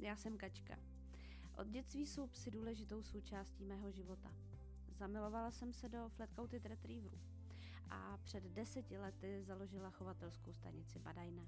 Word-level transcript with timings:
já 0.00 0.16
jsem 0.16 0.38
Kačka. 0.38 0.78
Od 1.56 1.66
dětství 1.68 2.06
jsou 2.06 2.26
psy 2.26 2.50
důležitou 2.50 3.02
součástí 3.02 3.64
mého 3.64 3.90
života. 3.90 4.32
Zamilovala 4.98 5.50
jsem 5.50 5.72
se 5.72 5.88
do 5.88 6.08
Flatcoated 6.08 6.66
Retrieverů 6.66 7.18
a 7.90 8.18
před 8.24 8.44
deseti 8.44 8.98
lety 8.98 9.42
založila 9.44 9.90
chovatelskou 9.90 10.52
stanici 10.52 10.98
Badajne. 10.98 11.46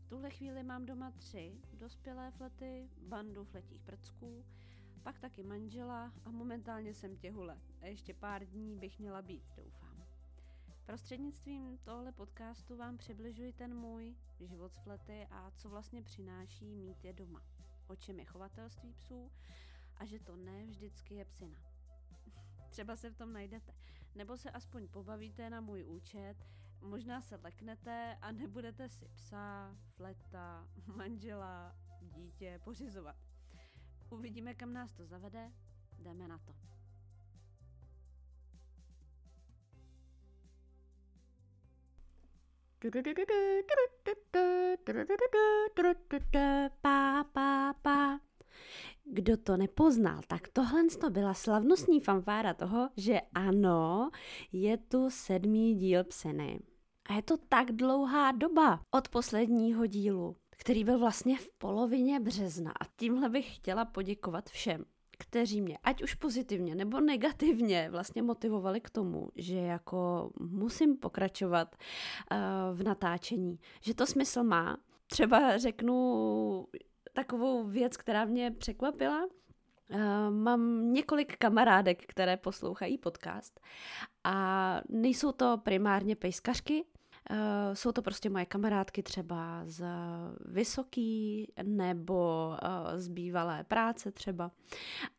V 0.00 0.08
tuhle 0.08 0.30
chvíli 0.30 0.62
mám 0.62 0.86
doma 0.86 1.10
tři 1.10 1.60
dospělé 1.72 2.30
flety, 2.30 2.90
bandu 3.08 3.44
fletích 3.44 3.82
prcků, 3.82 4.44
pak 5.02 5.18
taky 5.18 5.42
manžela 5.42 6.12
a 6.24 6.30
momentálně 6.30 6.94
jsem 6.94 7.16
těhule. 7.16 7.58
A 7.80 7.86
ještě 7.86 8.14
pár 8.14 8.44
dní 8.44 8.76
bych 8.76 8.98
měla 8.98 9.22
být, 9.22 9.44
doufám. 9.56 9.87
Prostřednictvím 10.88 11.78
tohle 11.78 12.12
podcastu 12.12 12.76
vám 12.76 12.96
přibližuji 12.96 13.52
ten 13.52 13.74
můj 13.74 14.16
život 14.40 14.74
s 14.74 14.78
flety 14.78 15.26
a 15.30 15.50
co 15.50 15.68
vlastně 15.68 16.02
přináší 16.02 16.74
mít 16.76 17.04
je 17.04 17.12
doma. 17.12 17.42
O 17.86 17.96
čem 17.96 18.18
je 18.18 18.24
chovatelství 18.24 18.92
psů 18.92 19.32
a 19.96 20.04
že 20.04 20.18
to 20.18 20.36
ne 20.36 20.66
vždycky 20.66 21.14
je 21.14 21.24
psina. 21.24 21.58
Třeba 22.70 22.96
se 22.96 23.10
v 23.10 23.16
tom 23.16 23.32
najdete. 23.32 23.74
Nebo 24.14 24.36
se 24.36 24.50
aspoň 24.50 24.88
pobavíte 24.88 25.50
na 25.50 25.60
můj 25.60 25.84
účet, 25.84 26.36
možná 26.80 27.20
se 27.20 27.36
leknete 27.36 28.18
a 28.20 28.32
nebudete 28.32 28.88
si 28.88 29.08
psa, 29.08 29.76
fleta, 29.96 30.68
manžela, 30.96 31.76
dítě 32.00 32.60
pořizovat. 32.64 33.16
Uvidíme, 34.10 34.54
kam 34.54 34.72
nás 34.72 34.92
to 34.92 35.06
zavede, 35.06 35.52
jdeme 35.98 36.28
na 36.28 36.38
to. 36.38 36.77
Kdo 49.04 49.36
to 49.36 49.56
nepoznal, 49.56 50.20
tak 50.26 50.48
tohle 50.48 50.84
to 51.00 51.10
byla 51.10 51.34
slavnostní 51.34 52.00
fanfára 52.00 52.54
toho, 52.54 52.88
že 52.96 53.20
ano, 53.34 54.10
je 54.52 54.76
tu 54.76 55.10
sedmý 55.10 55.74
díl 55.74 56.04
Pseny. 56.04 56.60
A 57.08 57.12
je 57.12 57.22
to 57.22 57.36
tak 57.36 57.72
dlouhá 57.72 58.32
doba 58.32 58.80
od 58.90 59.08
posledního 59.08 59.86
dílu, 59.86 60.36
který 60.50 60.84
byl 60.84 60.98
vlastně 60.98 61.38
v 61.38 61.50
polovině 61.58 62.20
března. 62.20 62.70
A 62.70 62.84
tímhle 62.96 63.28
bych 63.28 63.56
chtěla 63.56 63.84
poděkovat 63.84 64.50
všem, 64.50 64.84
kteří 65.18 65.60
mě, 65.60 65.78
ať 65.84 66.02
už 66.02 66.14
pozitivně 66.14 66.74
nebo 66.74 67.00
negativně, 67.00 67.88
vlastně 67.90 68.22
motivovali 68.22 68.80
k 68.80 68.90
tomu, 68.90 69.28
že 69.36 69.58
jako 69.58 70.30
musím 70.40 70.96
pokračovat 70.96 71.76
uh, 71.76 72.38
v 72.78 72.82
natáčení, 72.82 73.58
že 73.80 73.94
to 73.94 74.06
smysl 74.06 74.42
má. 74.42 74.76
Třeba 75.06 75.58
řeknu 75.58 76.66
takovou 77.12 77.64
věc, 77.64 77.96
která 77.96 78.24
mě 78.24 78.50
překvapila. 78.50 79.24
Uh, 79.24 80.00
mám 80.30 80.92
několik 80.92 81.36
kamarádek, 81.36 82.06
které 82.06 82.36
poslouchají 82.36 82.98
podcast 82.98 83.60
a 84.24 84.80
nejsou 84.88 85.32
to 85.32 85.58
primárně 85.58 86.16
pejskařky, 86.16 86.84
jsou 87.72 87.92
to 87.92 88.02
prostě 88.02 88.30
moje 88.30 88.46
kamarádky 88.46 89.02
třeba 89.02 89.62
z 89.64 89.84
vysoký 90.46 91.46
nebo 91.62 92.48
uh, 92.48 92.98
z 92.98 93.08
bývalé 93.08 93.64
práce 93.64 94.12
třeba. 94.12 94.50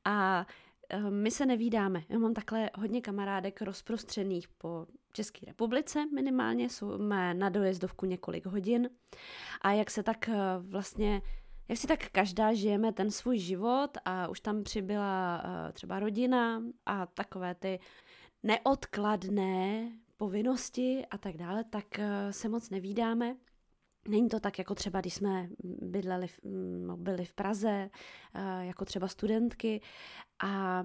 A 0.05 0.45
uh, 0.93 1.09
my 1.09 1.31
se 1.31 1.45
nevídáme. 1.45 2.03
Já 2.09 2.19
mám 2.19 2.33
takhle 2.33 2.69
hodně 2.75 3.01
kamarádek 3.01 3.61
rozprostřených 3.61 4.47
po 4.47 4.87
České 5.13 5.45
republice 5.45 6.05
minimálně, 6.13 6.69
jsme 6.69 7.33
na 7.33 7.49
dojezdovku 7.49 8.05
několik 8.05 8.45
hodin. 8.45 8.89
A 9.61 9.71
jak 9.71 9.91
se 9.91 10.03
tak 10.03 10.29
vlastně 10.59 11.21
jak 11.67 11.77
si 11.77 11.87
tak 11.87 12.09
každá 12.09 12.53
žijeme 12.53 12.93
ten 12.93 13.11
svůj 13.11 13.37
život 13.37 13.97
a 14.05 14.27
už 14.27 14.39
tam 14.39 14.63
přibyla 14.63 15.43
třeba 15.73 15.99
rodina 15.99 16.63
a 16.85 17.05
takové 17.05 17.55
ty 17.55 17.79
neodkladné 18.43 19.91
povinnosti 20.19 21.05
a 21.11 21.17
tak 21.17 21.37
dále, 21.37 21.63
tak 21.63 21.85
uh, 21.99 22.31
se 22.31 22.49
moc 22.49 22.69
nevídáme. 22.69 23.35
Není 24.07 24.29
to 24.29 24.39
tak, 24.39 24.59
jako 24.59 24.75
třeba, 24.75 25.01
když 25.01 25.13
jsme 25.13 25.49
bydleli, 25.63 26.27
no, 26.85 26.97
byli 26.97 27.25
v 27.25 27.33
Praze, 27.33 27.89
uh, 28.35 28.41
jako 28.61 28.85
třeba 28.85 29.07
studentky 29.07 29.81
a 30.43 30.83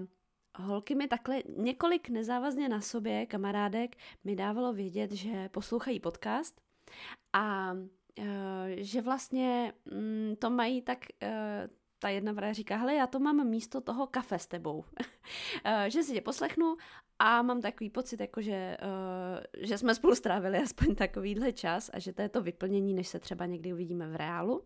holky 0.57 0.95
mi 0.95 1.07
takhle 1.07 1.43
několik 1.57 2.09
nezávazně 2.09 2.69
na 2.69 2.81
sobě, 2.81 3.25
kamarádek, 3.25 3.95
mi 4.23 4.35
dávalo 4.35 4.73
vědět, 4.73 5.11
že 5.11 5.49
poslouchají 5.49 5.99
podcast 5.99 6.61
a 7.33 7.73
Eh, 8.19 8.75
že 8.83 9.01
vlastně 9.01 9.73
mm, 9.85 10.35
to 10.39 10.49
mají 10.49 10.81
tak, 10.81 11.05
eh, 11.21 11.69
ta 12.05 12.09
jedna 12.09 12.33
právě 12.33 12.53
říká, 12.53 12.77
hele, 12.77 12.95
já 12.95 13.07
to 13.07 13.19
mám 13.19 13.47
místo 13.47 13.81
toho 13.81 14.07
kafe 14.07 14.39
s 14.39 14.47
tebou. 14.47 14.85
Eh, 15.63 15.89
že 15.89 16.03
si 16.03 16.13
tě 16.13 16.21
poslechnu 16.21 16.77
a 17.19 17.41
mám 17.41 17.61
takový 17.61 17.89
pocit, 17.89 18.19
jako 18.19 18.41
že, 18.41 18.77
že 19.57 19.77
jsme 19.77 19.95
spolu 19.95 20.15
strávili 20.15 20.57
aspoň 20.57 20.95
takovýhle 20.95 21.51
čas 21.51 21.89
a 21.93 21.99
že 21.99 22.13
to 22.13 22.21
je 22.21 22.29
to 22.29 22.41
vyplnění, 22.41 22.93
než 22.93 23.07
se 23.07 23.19
třeba 23.19 23.45
někdy 23.45 23.73
uvidíme 23.73 24.07
v 24.07 24.15
reálu. 24.15 24.63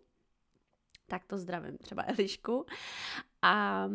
Tak 1.08 1.26
to 1.26 1.38
zdravím 1.38 1.78
třeba 1.78 2.04
Elišku. 2.04 2.66
A 3.42 3.86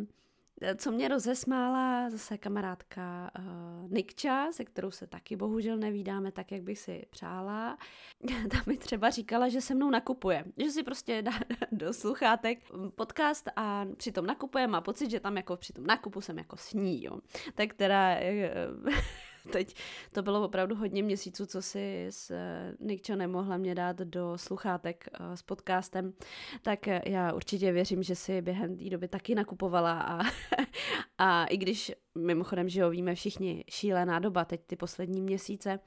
co 0.77 0.91
mě 0.93 1.09
rozesmála 1.09 2.11
zase 2.11 2.39
kamarádka 2.39 3.31
uh, 3.39 3.91
Nikča, 3.91 4.53
se 4.53 4.65
kterou 4.65 4.91
se 4.91 5.07
taky 5.07 5.37
bohužel 5.37 5.77
nevídáme 5.77 6.33
tak, 6.33 6.53
jak 6.53 6.63
bych 6.63 6.79
si 6.79 7.07
přála. 7.11 7.79
Ta 8.51 8.59
mi 8.67 8.77
třeba 8.77 9.11
říkala, 9.11 9.49
že 9.49 9.61
se 9.61 9.75
mnou 9.75 9.91
nakupuje. 9.91 10.45
Že 10.57 10.71
si 10.71 10.83
prostě 10.83 11.23
dá 11.23 11.33
do 11.73 11.93
sluchátek 11.93 12.59
podcast 12.95 13.49
a 13.57 13.87
přitom 13.97 14.27
nakupuje. 14.27 14.67
Má 14.67 14.81
pocit, 14.81 15.11
že 15.11 15.21
tam 15.21 15.37
jako 15.37 15.57
při 15.57 15.73
tom 15.73 15.87
nakupu 15.87 16.21
jsem 16.21 16.39
jako 16.39 16.57
sní, 16.57 17.05
jo. 17.05 17.19
Tak 17.55 17.75
teda 17.75 18.17
uh, 18.85 18.95
teď 19.53 19.75
to 20.13 20.23
bylo 20.23 20.45
opravdu 20.45 20.75
hodně 20.75 21.03
měsíců, 21.03 21.47
co 21.47 21.63
si 21.63 22.07
s 22.11 22.31
eh, 22.31 22.75
Nikčo 22.81 23.17
nemohla 23.17 23.57
mě 23.57 23.75
dát 23.75 23.97
do 23.97 24.33
sluchátek 24.39 25.09
eh, 25.13 25.37
s 25.37 25.43
podcastem, 25.43 26.13
tak 26.63 26.87
já 27.07 27.33
určitě 27.33 27.73
věřím, 27.73 28.03
že 28.03 28.15
si 28.15 28.43
během 28.43 28.77
té 28.77 28.91
doby 28.91 29.09
taky 29.09 29.35
nakupovala 29.35 30.01
a, 30.01 30.21
a 31.19 31.45
i 31.45 31.57
když 31.57 31.93
mimochodem, 32.19 32.69
že 32.69 32.81
jo, 32.81 32.91
víme 32.91 33.15
všichni 33.15 33.65
šílená 33.71 34.19
doba 34.19 34.45
teď 34.45 34.61
ty 34.67 34.77
poslední 34.77 35.23
měsíce, 35.23 35.79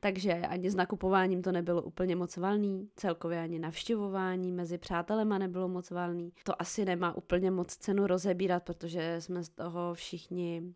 takže 0.00 0.32
ani 0.32 0.70
s 0.70 0.74
nakupováním 0.74 1.42
to 1.42 1.52
nebylo 1.52 1.82
úplně 1.82 2.16
moc 2.16 2.36
valný, 2.36 2.88
celkově 2.96 3.40
ani 3.40 3.58
navštěvování 3.58 4.52
mezi 4.52 4.78
přátelema 4.78 5.38
nebylo 5.38 5.68
moc 5.68 5.90
valný. 5.90 6.32
To 6.44 6.62
asi 6.62 6.84
nemá 6.84 7.16
úplně 7.16 7.50
moc 7.50 7.76
cenu 7.76 8.06
rozebírat, 8.06 8.62
protože 8.62 9.16
jsme 9.20 9.44
z 9.44 9.48
toho 9.48 9.94
všichni 9.94 10.74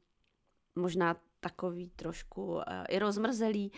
možná 0.76 1.16
takový 1.42 1.90
trošku 1.90 2.44
uh, 2.54 2.62
i 2.88 2.98
rozmrzelý 2.98 3.72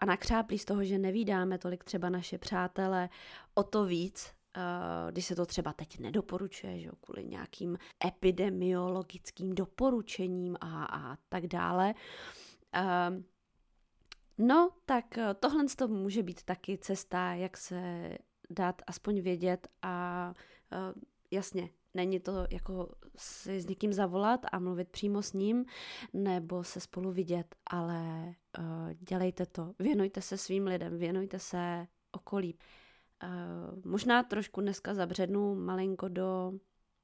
a 0.00 0.04
nakřáplý 0.04 0.58
z 0.58 0.64
toho, 0.64 0.84
že 0.84 0.98
nevídáme 0.98 1.58
tolik 1.58 1.84
třeba 1.84 2.08
naše 2.08 2.38
přátele, 2.38 3.08
o 3.54 3.62
to 3.62 3.84
víc, 3.84 4.32
uh, 4.56 5.10
když 5.10 5.24
se 5.26 5.36
to 5.36 5.46
třeba 5.46 5.72
teď 5.72 5.98
nedoporučuje, 5.98 6.80
že 6.80 6.90
kvůli 7.00 7.24
nějakým 7.24 7.78
epidemiologickým 8.06 9.54
doporučením 9.54 10.56
a, 10.60 10.84
a 10.84 11.16
tak 11.28 11.46
dále. 11.46 11.94
Uh, 12.76 13.22
no, 14.38 14.70
tak 14.86 15.04
tohle 15.40 15.64
to 15.76 15.88
může 15.88 16.22
být 16.22 16.42
taky 16.42 16.78
cesta, 16.78 17.34
jak 17.34 17.56
se 17.56 18.10
dát 18.50 18.82
aspoň 18.86 19.20
vědět 19.20 19.68
a 19.82 20.34
jasně, 21.30 21.68
Není 21.94 22.20
to 22.20 22.46
jako 22.50 22.94
si 23.16 23.60
s 23.60 23.66
někým 23.66 23.92
zavolat 23.92 24.40
a 24.52 24.58
mluvit 24.58 24.88
přímo 24.88 25.22
s 25.22 25.32
ním, 25.32 25.64
nebo 26.12 26.64
se 26.64 26.80
spolu 26.80 27.12
vidět, 27.12 27.54
ale 27.70 28.34
uh, 28.58 28.64
dělejte 29.08 29.46
to. 29.46 29.74
Věnujte 29.78 30.22
se 30.22 30.38
svým 30.38 30.66
lidem, 30.66 30.98
věnujte 30.98 31.38
se 31.38 31.86
okolí. 32.12 32.58
Uh, 33.22 33.92
možná 33.92 34.22
trošku 34.22 34.60
dneska 34.60 34.94
zabřednu 34.94 35.54
malinko 35.54 36.08
do 36.08 36.52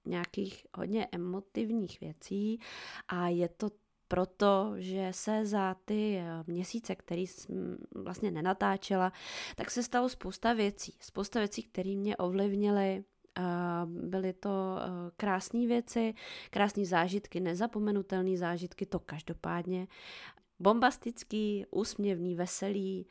nějakých 0.07 0.67
hodně 0.77 1.09
emotivních 1.13 2.01
věcí 2.01 2.61
a 3.09 3.29
je 3.29 3.49
to 3.49 3.71
proto, 4.09 4.73
že 4.77 5.09
se 5.11 5.47
za 5.47 5.77
ty 5.85 6.17
eh, 6.17 6.45
měsíce, 6.47 6.95
který 6.95 7.27
jsem 7.27 7.79
vlastně 7.95 8.31
nenatáčela, 8.31 9.13
tak 9.57 9.71
se 9.71 9.83
stalo 9.83 10.09
spousta 10.09 10.53
věcí. 10.53 10.95
Spousta 11.01 11.39
věcí, 11.39 11.63
které 11.63 11.97
mě 11.97 12.17
ovlivnily 12.17 13.05
Byly 13.87 14.33
to 14.33 14.79
eh, 14.79 15.11
krásné 15.17 15.67
věci, 15.67 16.15
krásné 16.51 16.85
zážitky, 16.85 17.41
nezapomenutelné 17.41 18.37
zážitky, 18.37 18.87
to 18.87 18.99
každopádně. 18.99 19.89
Bombastický, 20.59 21.67
úsměvný, 21.71 22.35
veselý, 22.35 23.07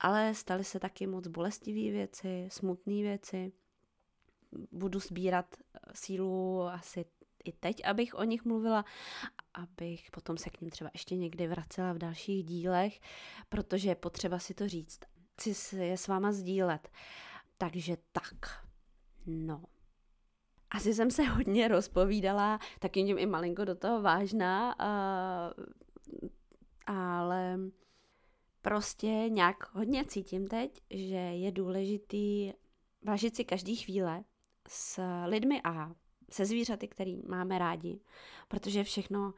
ale 0.00 0.34
staly 0.34 0.64
se 0.64 0.80
taky 0.80 1.06
moc 1.06 1.26
bolestivé 1.26 1.92
věci, 1.92 2.48
smutné 2.50 2.94
věci. 2.94 3.52
Budu 4.72 5.00
sbírat 5.00 5.56
eh, 5.58 5.78
sílu 5.94 6.62
asi 6.62 7.04
i 7.44 7.52
teď, 7.52 7.84
abych 7.84 8.14
o 8.14 8.24
nich 8.24 8.44
mluvila, 8.44 8.84
abych 9.54 10.10
potom 10.10 10.36
se 10.36 10.50
k 10.50 10.60
ním 10.60 10.70
třeba 10.70 10.90
ještě 10.92 11.16
někdy 11.16 11.46
vracela 11.46 11.92
v 11.92 11.98
dalších 11.98 12.44
dílech, 12.44 13.00
protože 13.48 13.88
je 13.88 13.94
potřeba 13.94 14.38
si 14.38 14.54
to 14.54 14.68
říct. 14.68 15.00
Chci 15.40 15.76
je 15.76 15.96
s 15.96 16.08
váma 16.08 16.32
sdílet. 16.32 16.88
Takže 17.58 17.96
tak. 18.12 18.62
No. 19.26 19.64
asi 20.70 20.94
jsem 20.94 21.10
se 21.10 21.22
hodně 21.22 21.68
rozpovídala, 21.68 22.58
taky 22.78 23.04
tím 23.04 23.18
i 23.18 23.26
malinko 23.26 23.64
do 23.64 23.74
toho 23.74 24.02
vážná, 24.02 24.74
uh, 24.80 25.64
ale 26.86 27.58
prostě 28.62 29.06
nějak 29.08 29.74
hodně 29.74 30.04
cítím 30.04 30.48
teď, 30.48 30.80
že 30.90 31.16
je 31.16 31.52
důležitý 31.52 32.52
vážit 33.02 33.36
si 33.36 33.44
každý 33.44 33.76
chvíle 33.76 34.24
s 34.68 35.02
lidmi 35.26 35.60
a 35.64 35.92
se 36.30 36.46
zvířaty, 36.46 36.88
který 36.88 37.22
máme 37.28 37.58
rádi, 37.58 38.00
protože 38.48 38.84
všechno 38.84 39.34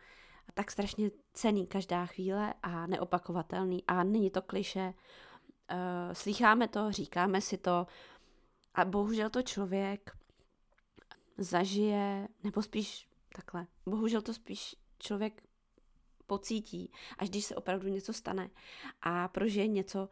tak 0.54 0.70
strašně 0.70 1.10
cený 1.32 1.66
každá 1.66 2.06
chvíle 2.06 2.54
a 2.62 2.86
neopakovatelný 2.86 3.84
a 3.86 4.04
není 4.04 4.30
to 4.30 4.42
kliše. 4.42 4.94
Uh, 5.72 6.12
slycháme 6.12 6.68
to, 6.68 6.92
říkáme 6.92 7.40
si 7.40 7.58
to 7.58 7.86
a 8.74 8.84
bohužel 8.84 9.30
to 9.30 9.42
člověk 9.42 10.10
zažije, 11.38 12.28
nebo 12.44 12.62
spíš 12.62 13.08
takhle, 13.34 13.66
bohužel 13.86 14.22
to 14.22 14.34
spíš 14.34 14.76
člověk 14.98 15.42
pocítí, 16.26 16.90
až 17.18 17.30
když 17.30 17.44
se 17.44 17.56
opravdu 17.56 17.88
něco 17.88 18.12
stane 18.12 18.50
a 19.02 19.28
prožije 19.28 19.66
něco, 19.66 20.08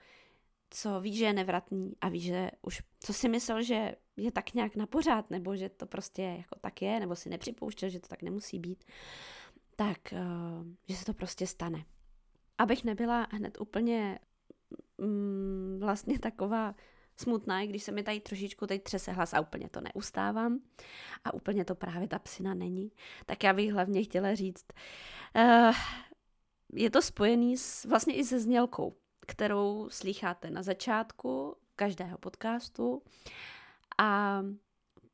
co 0.71 1.01
ví, 1.01 1.17
že 1.17 1.25
je 1.25 1.33
nevratný 1.33 1.97
a 2.01 2.09
ví, 2.09 2.21
že 2.21 2.51
už 2.63 2.83
co 3.01 3.13
si 3.13 3.29
myslel, 3.29 3.63
že 3.63 3.95
je 4.17 4.33
tak 4.33 4.55
nějak 4.55 4.77
na 4.77 4.87
pořád, 4.87 5.31
nebo 5.31 5.57
že 5.57 5.69
to 5.69 5.87
prostě 5.87 6.23
jako 6.23 6.59
tak 6.61 6.83
je, 6.83 7.01
nebo 7.01 7.17
si 7.17 7.29
nepřipouštěl, 7.29 7.89
že 7.89 8.01
to 8.01 8.09
tak 8.09 8.23
nemusí 8.23 8.59
být, 8.59 8.85
tak 9.77 9.99
uh, 10.13 10.67
že 10.89 10.97
se 10.97 11.05
to 11.05 11.15
prostě 11.15 11.47
stane. 11.47 11.85
Abych 12.59 12.85
nebyla 12.85 13.27
hned 13.31 13.61
úplně 13.61 14.19
mm, 14.99 15.79
vlastně 15.81 16.19
taková 16.19 16.75
smutná, 17.17 17.61
i 17.61 17.67
když 17.67 17.83
se 17.83 17.93
mi 17.93 18.03
tady 18.03 18.21
trošičku 18.21 18.67
teď 18.67 18.83
třese 18.83 19.13
hlas 19.13 19.35
a 19.35 19.41
úplně 19.41 19.69
to 19.69 19.81
neustávám. 19.81 20.59
A 21.25 21.35
úplně 21.35 21.65
to 21.65 21.75
právě 21.75 22.09
ta 22.09 22.19
psina 22.19 22.55
není, 22.55 22.93
tak 23.27 23.45
já 23.45 23.53
bych 23.53 23.73
hlavně 23.73 24.03
chtěla 24.03 24.35
říct, 24.35 24.67
uh, 25.37 25.75
je 26.73 26.91
to 26.91 27.03
spojený 27.03 27.57
s, 27.57 27.85
vlastně 27.85 28.15
i 28.15 28.25
se 28.25 28.41
znělkou, 28.41 28.97
kterou 29.27 29.89
slycháte 29.91 30.51
na 30.51 30.63
začátku 30.63 31.57
každého 31.77 32.19
podcastu. 32.19 33.03
A 33.99 34.43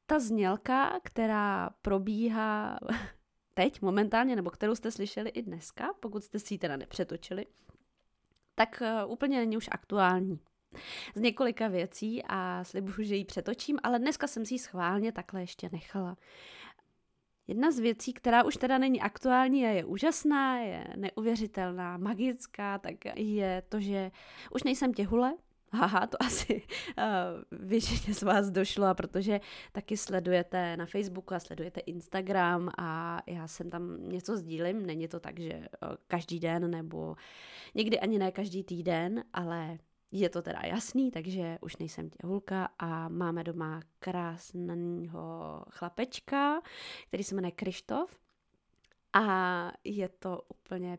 ta 0.06 0.18
znělka, 0.18 1.00
která 1.02 1.70
probíhá 1.82 2.78
teď 3.54 3.82
momentálně, 3.82 4.36
nebo 4.36 4.50
kterou 4.50 4.74
jste 4.74 4.90
slyšeli 4.90 5.30
i 5.30 5.42
dneska, 5.42 5.88
pokud 6.00 6.24
jste 6.24 6.38
si 6.38 6.54
ji 6.54 6.58
teda 6.58 6.76
nepřetočili, 6.76 7.46
tak 8.54 8.82
eh, 8.82 9.04
úplně 9.04 9.38
není 9.38 9.56
už 9.56 9.68
aktuální 9.72 10.40
z 11.14 11.20
několika 11.20 11.68
věcí 11.68 12.22
a 12.28 12.64
slibuju, 12.64 13.08
že 13.08 13.16
ji 13.16 13.24
přetočím, 13.24 13.78
ale 13.82 13.98
dneska 13.98 14.26
jsem 14.26 14.46
si 14.46 14.54
ji 14.54 14.58
schválně 14.58 15.12
takhle 15.12 15.40
ještě 15.40 15.68
nechala. 15.72 16.16
Jedna 17.46 17.70
z 17.70 17.78
věcí, 17.78 18.12
která 18.12 18.44
už 18.44 18.56
teda 18.56 18.78
není 18.78 19.00
aktuální 19.00 19.66
a 19.66 19.70
je 19.70 19.84
úžasná, 19.84 20.58
je 20.58 20.84
neuvěřitelná, 20.96 21.96
magická, 21.96 22.78
tak 22.78 22.94
je 23.16 23.62
to, 23.68 23.80
že 23.80 24.10
už 24.50 24.62
nejsem 24.62 24.94
těhule, 24.94 25.34
Haha, 25.72 26.06
to 26.06 26.22
asi 26.22 26.62
uh, 26.98 27.04
většině 27.68 28.14
z 28.14 28.22
vás 28.22 28.50
došlo, 28.50 28.94
protože 28.94 29.40
taky 29.72 29.96
sledujete 29.96 30.76
na 30.76 30.86
Facebooku 30.86 31.34
a 31.34 31.40
sledujete 31.40 31.80
Instagram 31.80 32.70
a 32.78 33.20
já 33.26 33.48
jsem 33.48 33.70
tam 33.70 34.08
něco 34.08 34.36
sdílím. 34.36 34.86
Není 34.86 35.08
to 35.08 35.20
tak, 35.20 35.40
že 35.40 35.54
uh, 35.54 35.88
každý 36.06 36.40
den 36.40 36.70
nebo 36.70 37.16
někdy 37.74 38.00
ani 38.00 38.18
ne 38.18 38.32
každý 38.32 38.64
týden, 38.64 39.24
ale 39.32 39.78
je 40.12 40.28
to 40.28 40.42
teda 40.42 40.60
jasný, 40.64 41.10
takže 41.10 41.58
už 41.60 41.76
nejsem 41.76 42.10
těhulka 42.10 42.68
a 42.78 43.08
máme 43.08 43.44
doma 43.44 43.80
krásného 43.98 45.64
chlapečka, 45.70 46.60
který 47.08 47.24
se 47.24 47.34
jmenuje 47.34 47.52
Krištof 47.52 48.18
a 49.12 49.72
je 49.84 50.08
to 50.08 50.42
úplně 50.48 50.98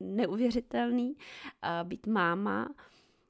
neuvěřitelný 0.00 1.16
být 1.84 2.06
máma. 2.06 2.68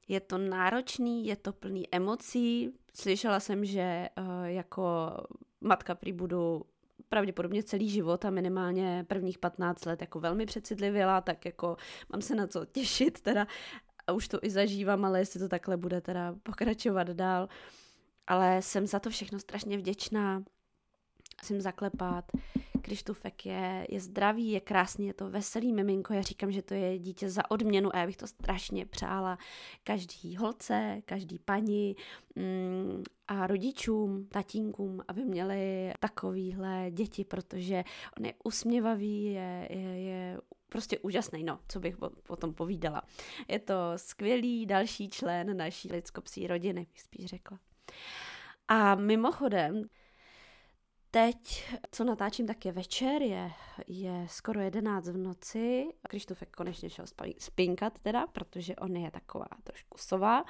Je 0.08 0.20
to 0.20 0.38
náročný, 0.38 1.26
je 1.26 1.36
to 1.36 1.52
plný 1.52 1.94
emocí. 1.94 2.74
Slyšela 2.94 3.40
jsem, 3.40 3.64
že 3.64 4.08
uh, 4.18 4.44
jako 4.44 5.10
matka 5.60 5.94
prý 5.94 6.12
budu 6.12 6.62
pravděpodobně 7.08 7.62
celý 7.62 7.88
život 7.88 8.24
a 8.24 8.30
minimálně 8.30 9.04
prvních 9.08 9.38
15 9.38 9.84
let 9.84 10.00
jako 10.00 10.20
velmi 10.20 10.46
přecitlivěla, 10.46 11.20
tak 11.20 11.44
jako 11.44 11.76
mám 12.12 12.22
se 12.22 12.34
na 12.34 12.46
co 12.46 12.64
těšit 12.64 13.20
teda 13.20 13.46
a 14.08 14.12
už 14.12 14.28
to 14.28 14.38
i 14.42 14.50
zažívám, 14.50 15.04
ale 15.04 15.18
jestli 15.18 15.40
to 15.40 15.48
takhle 15.48 15.76
bude 15.76 16.00
teda 16.00 16.34
pokračovat 16.42 17.08
dál. 17.08 17.48
Ale 18.26 18.62
jsem 18.62 18.86
za 18.86 18.98
to 18.98 19.10
všechno 19.10 19.38
strašně 19.38 19.78
vděčná. 19.78 20.42
Jsem 21.42 21.60
zaklepat. 21.60 22.24
Krištufek 22.80 23.46
je, 23.46 23.86
je 23.90 24.00
zdravý, 24.00 24.50
je 24.50 24.60
krásný, 24.60 25.06
je 25.06 25.14
to 25.14 25.30
veselý 25.30 25.72
miminko. 25.72 26.14
Já 26.14 26.22
říkám, 26.22 26.52
že 26.52 26.62
to 26.62 26.74
je 26.74 26.98
dítě 26.98 27.30
za 27.30 27.50
odměnu 27.50 27.94
a 27.94 27.98
já 27.98 28.06
bych 28.06 28.16
to 28.16 28.26
strašně 28.26 28.86
přála 28.86 29.38
každý 29.84 30.36
holce, 30.36 31.02
každý 31.04 31.38
paní 31.38 31.96
mm, 32.36 33.02
a 33.28 33.46
rodičům, 33.46 34.26
tatínkům, 34.26 35.00
aby 35.08 35.24
měli 35.24 35.92
takovýhle 36.00 36.86
děti, 36.90 37.24
protože 37.24 37.84
on 38.18 38.26
je 38.26 38.34
usměvavý, 38.44 39.24
je, 39.24 39.68
je, 39.70 40.00
je 40.00 40.40
prostě 40.68 40.98
úžasný, 40.98 41.44
no, 41.44 41.58
co 41.68 41.80
bych 41.80 41.96
potom 42.22 42.54
povídala. 42.54 43.02
Je 43.48 43.58
to 43.58 43.74
skvělý 43.96 44.66
další 44.66 45.08
člen 45.08 45.56
naší 45.56 45.92
lidskopsí 45.92 46.46
rodiny, 46.46 46.86
bych 46.92 47.00
spíš 47.00 47.26
řekla. 47.26 47.58
A 48.68 48.94
mimochodem, 48.94 49.84
teď, 51.10 51.68
co 51.90 52.04
natáčím, 52.04 52.46
tak 52.46 52.64
je 52.64 52.72
večer, 52.72 53.22
je, 53.22 53.50
je 53.86 54.26
skoro 54.28 54.60
11 54.60 55.08
v 55.08 55.16
noci. 55.16 55.88
Krištofek 56.08 56.56
konečně 56.56 56.90
šel 56.90 57.04
spinkat 57.38 57.98
teda, 57.98 58.26
protože 58.26 58.76
on 58.76 58.96
je 58.96 59.10
taková 59.10 59.46
trošku 59.64 59.98
sová, 59.98 60.44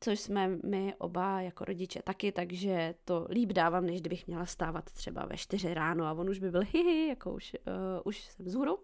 což 0.00 0.20
jsme 0.20 0.48
my 0.48 0.94
oba 0.98 1.40
jako 1.40 1.64
rodiče 1.64 2.02
taky, 2.02 2.32
takže 2.32 2.94
to 3.04 3.26
líp 3.30 3.52
dávám, 3.52 3.86
než 3.86 4.00
kdybych 4.00 4.26
měla 4.26 4.46
stávat 4.46 4.84
třeba 4.84 5.26
ve 5.26 5.36
4 5.36 5.74
ráno 5.74 6.06
a 6.06 6.12
on 6.12 6.30
už 6.30 6.38
by 6.38 6.50
byl 6.50 6.62
hihi, 6.72 7.08
jako 7.08 7.32
už, 7.32 7.56
uh, 7.66 8.00
už 8.04 8.20
jsem 8.20 8.46
vzhůru 8.46 8.78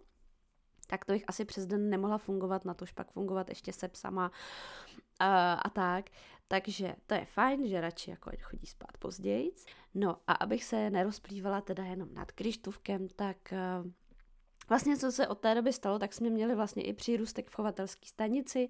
tak 0.90 1.04
to 1.04 1.12
bych 1.12 1.24
asi 1.26 1.44
přes 1.44 1.66
den 1.66 1.90
nemohla 1.90 2.18
fungovat, 2.18 2.64
na 2.64 2.74
tož 2.74 2.92
pak 2.92 3.10
fungovat 3.10 3.48
ještě 3.48 3.72
se 3.72 3.88
psama 3.88 4.28
uh, 4.28 5.26
a 5.62 5.70
tak. 5.72 6.10
Takže 6.50 6.94
to 7.06 7.14
je 7.14 7.24
fajn, 7.24 7.68
že 7.68 7.80
radši 7.80 8.10
jako 8.10 8.30
chodí 8.40 8.66
spát 8.66 8.98
později. 8.98 9.52
No 9.94 10.16
a 10.26 10.32
abych 10.32 10.64
se 10.64 10.90
nerozplývala 10.90 11.60
teda 11.60 11.84
jenom 11.84 12.14
nad 12.14 12.32
Krištůvkem, 12.32 13.08
tak 13.08 13.36
uh, 13.52 13.90
Vlastně, 14.68 14.96
co 14.96 15.12
se 15.12 15.28
od 15.28 15.38
té 15.38 15.54
doby 15.54 15.72
stalo, 15.72 15.98
tak 15.98 16.12
jsme 16.12 16.30
měli 16.30 16.54
vlastně 16.54 16.82
i 16.82 16.92
přírůstek 16.92 17.50
v 17.50 17.54
chovatelské 17.54 18.06
stanici. 18.06 18.68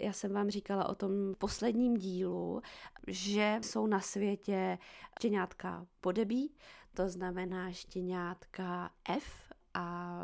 Já 0.00 0.12
jsem 0.12 0.32
vám 0.32 0.50
říkala 0.50 0.88
o 0.88 0.94
tom 0.94 1.10
posledním 1.38 1.96
dílu, 1.96 2.62
že 3.06 3.58
jsou 3.62 3.86
na 3.86 4.00
světě 4.00 4.78
štěňátka 5.18 5.86
podebí, 6.00 6.54
to 6.94 7.08
znamená 7.08 7.72
štěňátka 7.72 8.90
F 9.08 9.52
a 9.74 10.18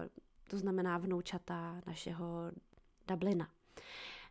to 0.51 0.59
znamená 0.59 0.99
vnoučata 0.99 1.81
našeho 1.87 2.53
Dublina. 3.09 3.49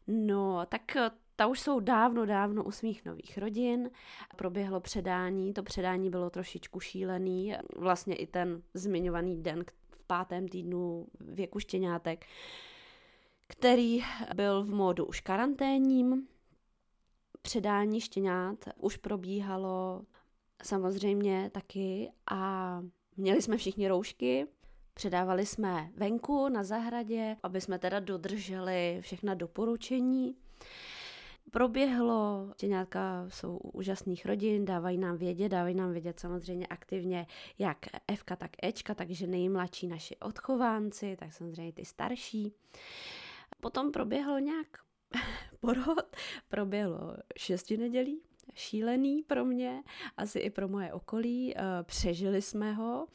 No, 0.07 0.65
tak 0.65 0.95
eh, 0.95 1.11
ta 1.39 1.47
už 1.47 1.59
jsou 1.59 1.79
dávno, 1.79 2.25
dávno 2.25 2.63
u 2.63 2.71
svých 2.71 3.05
nových 3.05 3.37
rodin. 3.37 3.89
Proběhlo 4.35 4.79
předání, 4.79 5.53
to 5.53 5.63
předání 5.63 6.09
bylo 6.09 6.29
trošičku 6.29 6.79
šílený, 6.79 7.53
vlastně 7.75 8.15
i 8.15 8.27
ten 8.27 8.61
zmiňovaný 8.73 9.43
den 9.43 9.63
v 9.91 10.03
pátém 10.03 10.47
týdnu 10.47 11.07
věku 11.19 11.59
štěňátek, 11.59 12.25
který 13.47 13.99
byl 14.35 14.63
v 14.63 14.73
módu 14.73 15.05
už 15.05 15.19
karanténním. 15.19 16.27
Předání 17.41 18.01
štěňát 18.01 18.69
už 18.77 18.97
probíhalo 18.97 20.01
samozřejmě 20.63 21.49
taky 21.53 22.11
a 22.31 22.81
měli 23.17 23.41
jsme 23.41 23.57
všichni 23.57 23.87
roušky, 23.87 24.47
Předávali 24.93 25.45
jsme 25.45 25.91
venku 25.95 26.49
na 26.49 26.63
zahradě, 26.63 27.37
aby 27.43 27.61
jsme 27.61 27.79
teda 27.79 27.99
dodrželi 27.99 28.97
všechna 29.01 29.33
doporučení. 29.33 30.35
Proběhlo, 31.51 32.51
nějaká 32.63 33.25
jsou 33.29 33.57
úžasných 33.57 34.25
rodin, 34.25 34.65
dávají 34.65 34.97
nám 34.97 35.17
vědět, 35.17 35.49
dávají 35.49 35.75
nám 35.75 35.91
vědět 35.91 36.19
samozřejmě 36.19 36.67
aktivně 36.67 37.27
jak 37.59 37.77
Fka, 38.15 38.35
tak 38.35 38.51
Ečka, 38.63 38.95
takže 38.95 39.27
nejmladší 39.27 39.87
naši 39.87 40.17
odchovánci, 40.17 41.15
tak 41.19 41.33
samozřejmě 41.33 41.73
ty 41.73 41.85
starší. 41.85 42.53
Potom 43.59 43.91
proběhlo 43.91 44.39
nějak 44.39 44.67
porod, 45.59 46.15
proběhlo 46.47 47.17
šesti 47.37 47.77
nedělí, 47.77 48.21
šílený 48.53 49.23
pro 49.23 49.45
mě, 49.45 49.83
asi 50.17 50.39
i 50.39 50.49
pro 50.49 50.67
moje 50.67 50.93
okolí, 50.93 51.57
eh, 51.57 51.61
přežili 51.83 52.41
jsme 52.41 52.73
ho. 52.73 53.07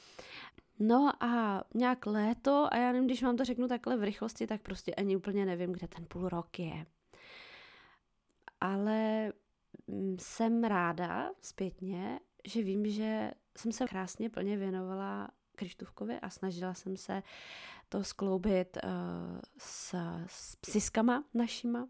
No 0.79 1.13
a 1.21 1.65
nějak 1.75 2.07
léto, 2.07 2.69
a 2.71 2.77
já 2.77 2.93
nevím, 2.93 3.07
když 3.07 3.23
vám 3.23 3.37
to 3.37 3.45
řeknu 3.45 3.69
takhle 3.69 3.97
v 3.97 4.03
rychlosti, 4.03 4.47
tak 4.47 4.63
prostě 4.63 4.95
ani 4.95 5.17
úplně 5.17 5.47
nevím, 5.47 5.73
kde 5.73 5.89
ten 5.89 6.07
půl 6.07 6.29
rok 6.29 6.59
je. 6.59 6.87
Ale 8.65 9.33
mm, 9.87 10.17
jsem 10.21 10.65
ráda 10.65 11.31
zpětně, 11.43 12.21
že 12.45 12.63
vím, 12.63 12.87
že 12.87 13.31
jsem 13.57 13.73
se 13.73 13.87
krásně 13.87 14.31
plně 14.31 14.57
věnovala 14.57 15.31
Krištůvkovi 15.57 16.21
a 16.21 16.31
snažila 16.31 16.75
jsem 16.75 16.97
se 16.97 17.23
to 17.89 18.05
skloubit 18.05 18.79
uh, 18.85 18.91
s, 19.59 19.95
s 20.27 20.57
psiskama 20.57 21.25
našima. 21.35 21.89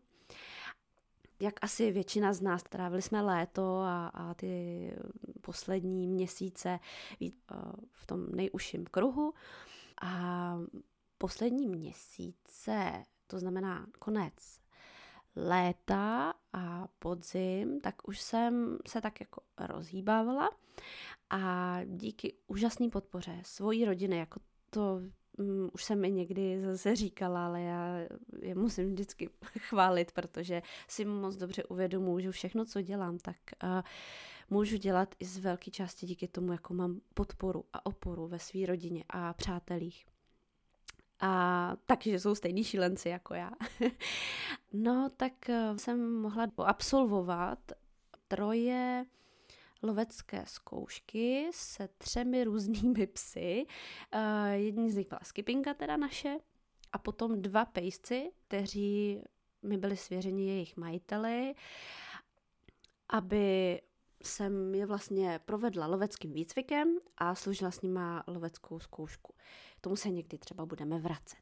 Jak 1.41 1.55
asi 1.63 1.93
většina 1.93 2.33
z 2.33 2.41
nás, 2.41 2.63
trávili 2.63 3.03
jsme 3.03 3.23
léto 3.23 3.81
a, 3.81 4.07
a 4.07 4.35
ty 4.35 4.97
poslední 5.41 6.09
měsíce 6.09 6.79
uh, 7.21 7.29
v 7.93 8.07
tom 8.07 8.27
nejužším 8.33 8.85
kruhu. 8.85 9.35
A 10.03 10.55
poslední 11.19 11.69
měsíce, 11.69 13.05
to 13.27 13.39
znamená 13.39 13.87
konec 13.99 14.64
léta 15.37 16.35
a 16.53 16.89
podzim, 16.99 17.81
tak 17.81 18.09
už 18.09 18.21
jsem 18.21 18.79
se 18.87 19.01
tak 19.01 19.21
jako 19.21 19.41
rozhýbávala 19.59 20.51
a 21.31 21.81
díky 21.85 22.35
úžasné 22.47 22.89
podpoře 22.89 23.39
svojí 23.43 23.85
rodiny, 23.85 24.17
jako 24.17 24.41
to 24.71 25.01
um, 25.39 25.71
už 25.73 25.85
jsem 25.85 26.01
mi 26.01 26.11
někdy 26.11 26.63
zase 26.63 26.97
říkala, 26.97 27.47
ale 27.47 27.61
já 27.61 27.97
je 28.43 28.55
musím 28.55 28.91
vždycky 28.91 29.31
chválit, 29.59 30.13
protože 30.13 30.63
si 30.89 31.05
moc 31.05 31.37
dobře 31.37 31.65
uvědomuji, 31.65 32.19
že 32.19 32.31
všechno, 32.31 32.65
co 32.65 32.83
dělám, 32.83 33.19
tak 33.19 33.37
uh, 33.63 33.83
můžu 34.51 34.77
dělat 34.77 35.15
i 35.19 35.25
z 35.25 35.39
velké 35.39 35.71
části 35.71 36.07
díky 36.07 36.29
tomu, 36.29 36.53
jako 36.53 36.75
mám 36.75 37.01
podporu 37.15 37.65
a 37.73 37.87
oporu 37.87 38.29
ve 38.29 38.39
své 38.39 38.67
rodině 38.67 39.05
a 39.09 39.33
přátelích. 39.33 40.07
A 41.27 41.77
taky, 41.87 42.11
že 42.11 42.21
jsou 42.21 42.35
stejní 42.35 42.65
šílenci 42.65 43.09
jako 43.09 43.35
já. 43.35 43.51
no, 44.73 45.11
tak 45.17 45.33
uh, 45.49 45.77
jsem 45.77 46.15
mohla 46.15 46.47
absolvovat 46.59 47.59
troje 48.29 49.07
lovecké 49.83 50.45
zkoušky 50.47 51.51
se 51.53 51.89
třemi 51.99 52.45
různými 52.45 53.07
psy. 53.07 53.67
Uh, 54.15 54.21
jedni 54.53 54.91
z 54.91 54.97
nich 54.97 55.09
byla 55.09 55.21
skipinka 55.23 55.75
teda 55.75 55.97
naše 55.97 56.37
a 56.93 56.99
potom 56.99 57.43
dva 57.43 57.65
pejsci, 57.65 58.31
kteří 58.49 59.23
mi 59.63 59.79
byli 59.79 59.97
svěřeni 59.97 60.49
jejich 60.49 60.77
majiteli, 60.77 61.55
aby 63.09 63.81
jsem 64.25 64.75
je 64.75 64.87
vlastně 64.87 65.41
provedla 65.45 65.87
loveckým 65.87 66.33
výcvikem 66.33 66.99
a 67.19 67.35
služila 67.35 67.71
s 67.71 67.83
nima 67.83 68.25
loveckou 68.27 68.79
zkoušku. 68.79 69.35
Tomu 69.81 69.97
se 69.97 70.11
někdy 70.11 70.39
třeba 70.39 70.67
budeme 70.67 70.99
vracet. 70.99 71.39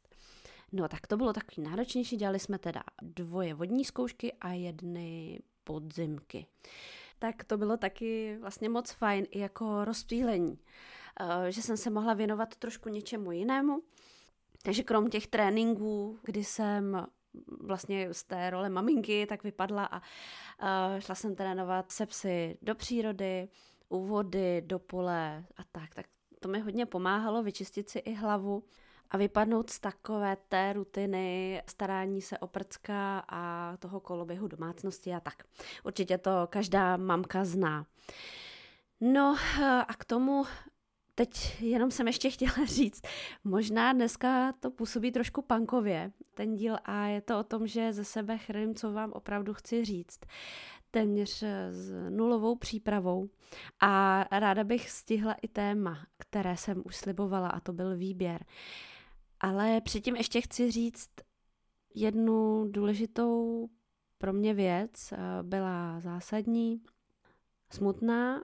No 0.72 0.88
tak 0.88 1.06
to 1.06 1.16
bylo 1.16 1.32
takový 1.32 1.68
náročnější, 1.68 2.16
dělali 2.16 2.38
jsme 2.38 2.58
teda 2.58 2.82
dvoje 3.02 3.54
vodní 3.54 3.84
zkoušky 3.84 4.32
a 4.32 4.52
jedny 4.52 5.40
podzimky 5.64 6.46
tak 7.22 7.44
to 7.44 7.58
bylo 7.58 7.76
taky 7.76 8.38
vlastně 8.40 8.68
moc 8.68 8.90
fajn 8.90 9.26
i 9.30 9.38
jako 9.38 9.84
rozptýlení, 9.84 10.58
eh, 11.20 11.52
že 11.52 11.62
jsem 11.62 11.76
se 11.76 11.90
mohla 11.90 12.14
věnovat 12.14 12.56
trošku 12.56 12.88
něčemu 12.88 13.32
jinému. 13.32 13.82
Takže 14.62 14.82
krom 14.82 15.10
těch 15.10 15.26
tréninků, 15.26 16.18
kdy 16.22 16.44
jsem 16.44 17.06
vlastně 17.60 18.14
z 18.14 18.24
té 18.24 18.50
role 18.50 18.68
maminky 18.68 19.26
tak 19.26 19.44
vypadla 19.44 19.84
a 19.84 19.96
uh, 20.00 21.00
šla 21.00 21.14
jsem 21.14 21.34
trénovat 21.34 21.92
se 21.92 22.06
psy 22.06 22.58
do 22.62 22.74
přírody, 22.74 23.48
u 23.88 24.04
vody, 24.06 24.62
do 24.66 24.78
pole 24.78 25.44
a 25.56 25.62
tak, 25.72 25.94
tak 25.94 26.06
to 26.40 26.48
mi 26.48 26.60
hodně 26.60 26.86
pomáhalo 26.86 27.42
vyčistit 27.42 27.90
si 27.90 27.98
i 27.98 28.14
hlavu 28.14 28.64
a 29.10 29.16
vypadnout 29.16 29.70
z 29.70 29.80
takové 29.80 30.36
té 30.48 30.72
rutiny 30.72 31.62
starání 31.68 32.22
se 32.22 32.38
o 32.38 32.46
prcka 32.46 33.24
a 33.28 33.76
toho 33.76 34.00
koloběhu 34.00 34.48
domácnosti 34.48 35.14
a 35.14 35.20
tak. 35.20 35.42
Určitě 35.84 36.18
to 36.18 36.30
každá 36.50 36.96
mamka 36.96 37.44
zná. 37.44 37.86
No 39.00 39.36
a 39.88 39.94
k 39.98 40.04
tomu 40.04 40.44
teď 41.14 41.62
jenom 41.62 41.90
jsem 41.90 42.06
ještě 42.06 42.30
chtěla 42.30 42.64
říct, 42.64 43.02
možná 43.44 43.92
dneska 43.92 44.52
to 44.52 44.70
působí 44.70 45.12
trošku 45.12 45.42
pankově, 45.42 46.12
ten 46.34 46.54
díl 46.54 46.76
a 46.84 47.04
je 47.04 47.20
to 47.20 47.38
o 47.38 47.42
tom, 47.42 47.66
že 47.66 47.92
ze 47.92 48.04
sebe 48.04 48.38
chrlím, 48.38 48.74
co 48.74 48.92
vám 48.92 49.12
opravdu 49.12 49.54
chci 49.54 49.84
říct 49.84 50.20
téměř 50.90 51.44
s 51.70 52.10
nulovou 52.10 52.56
přípravou 52.56 53.28
a 53.80 54.24
ráda 54.38 54.64
bych 54.64 54.90
stihla 54.90 55.32
i 55.32 55.48
téma, 55.48 56.06
které 56.18 56.56
jsem 56.56 56.82
už 56.84 56.96
slibovala 56.96 57.48
a 57.48 57.60
to 57.60 57.72
byl 57.72 57.96
výběr. 57.96 58.44
Ale 59.40 59.80
předtím 59.80 60.16
ještě 60.16 60.40
chci 60.40 60.70
říct 60.70 61.10
jednu 61.94 62.66
důležitou 62.70 63.68
pro 64.18 64.32
mě 64.32 64.54
věc. 64.54 65.12
Byla 65.42 66.00
zásadní, 66.00 66.82
smutná 67.70 68.42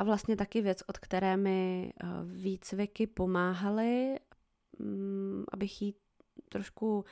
a 0.00 0.04
vlastně 0.04 0.36
taky 0.36 0.62
věc, 0.62 0.82
od 0.86 0.98
které 0.98 1.36
mi 1.36 1.92
eh, 1.92 2.06
výcviky 2.24 3.06
pomáhaly, 3.06 4.18
mm, 4.78 5.44
abych 5.52 5.82
ji 5.82 5.94
trošku 6.48 7.04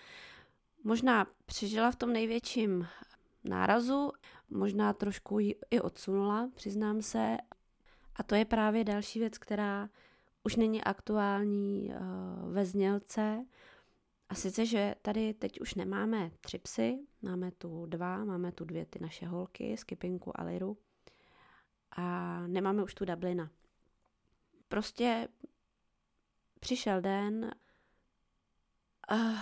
možná 0.85 1.27
přežila 1.47 1.91
v 1.91 1.97
tom 1.97 2.13
největším 2.13 2.87
nárazu, 3.45 4.13
možná 4.51 4.93
trošku 4.93 5.39
ji 5.39 5.55
i 5.71 5.81
odsunula, 5.81 6.51
přiznám 6.55 7.03
se. 7.03 7.37
A 8.17 8.23
to 8.23 8.35
je 8.35 8.45
právě 8.45 8.85
další 8.85 9.19
věc, 9.19 9.39
která 9.39 9.89
už 10.45 10.57
není 10.57 10.85
aktuální 10.85 11.91
uh, 11.91 12.53
ve 12.53 12.65
znělce. 12.65 13.47
A 14.29 14.35
sice, 14.35 14.67
že 14.67 14.95
tady 15.03 15.35
teď 15.35 15.61
už 15.61 15.75
nemáme 15.75 16.31
tři 16.41 16.59
psy, 16.59 16.99
máme 17.23 17.51
tu 17.51 17.87
dva, 17.87 18.25
máme 18.25 18.53
tu 18.53 18.65
dvě 18.65 18.87
ty 18.87 18.99
naše 18.99 19.27
holky, 19.27 19.77
Skipinku 19.77 20.41
a 20.41 20.45
Liru. 20.45 20.77
A 21.91 22.41
nemáme 22.47 22.83
už 22.83 22.95
tu 22.95 23.05
Dublina. 23.05 23.51
Prostě 24.69 25.29
přišel 26.61 27.01
den, 27.01 27.53
uh, 29.13 29.39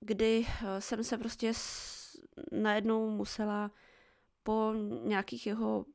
kdy 0.00 0.46
eh, 0.46 0.80
jsem 0.80 1.04
se 1.04 1.18
prostě 1.18 1.52
najednou 2.52 3.10
musela 3.10 3.70
po 4.42 4.74
nějakých 5.04 5.46
jeho 5.46 5.86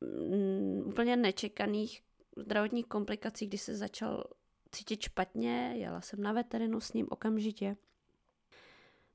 mm, 0.00 0.86
úplně 0.86 1.16
nečekaných 1.16 2.02
zdravotních 2.36 2.86
komplikací, 2.86 3.46
když 3.46 3.60
se 3.60 3.76
začal 3.76 4.24
cítit 4.70 5.02
špatně, 5.02 5.72
jela 5.76 6.00
jsem 6.00 6.22
na 6.22 6.32
veterinu 6.32 6.80
s 6.80 6.92
ním 6.92 7.06
okamžitě, 7.10 7.76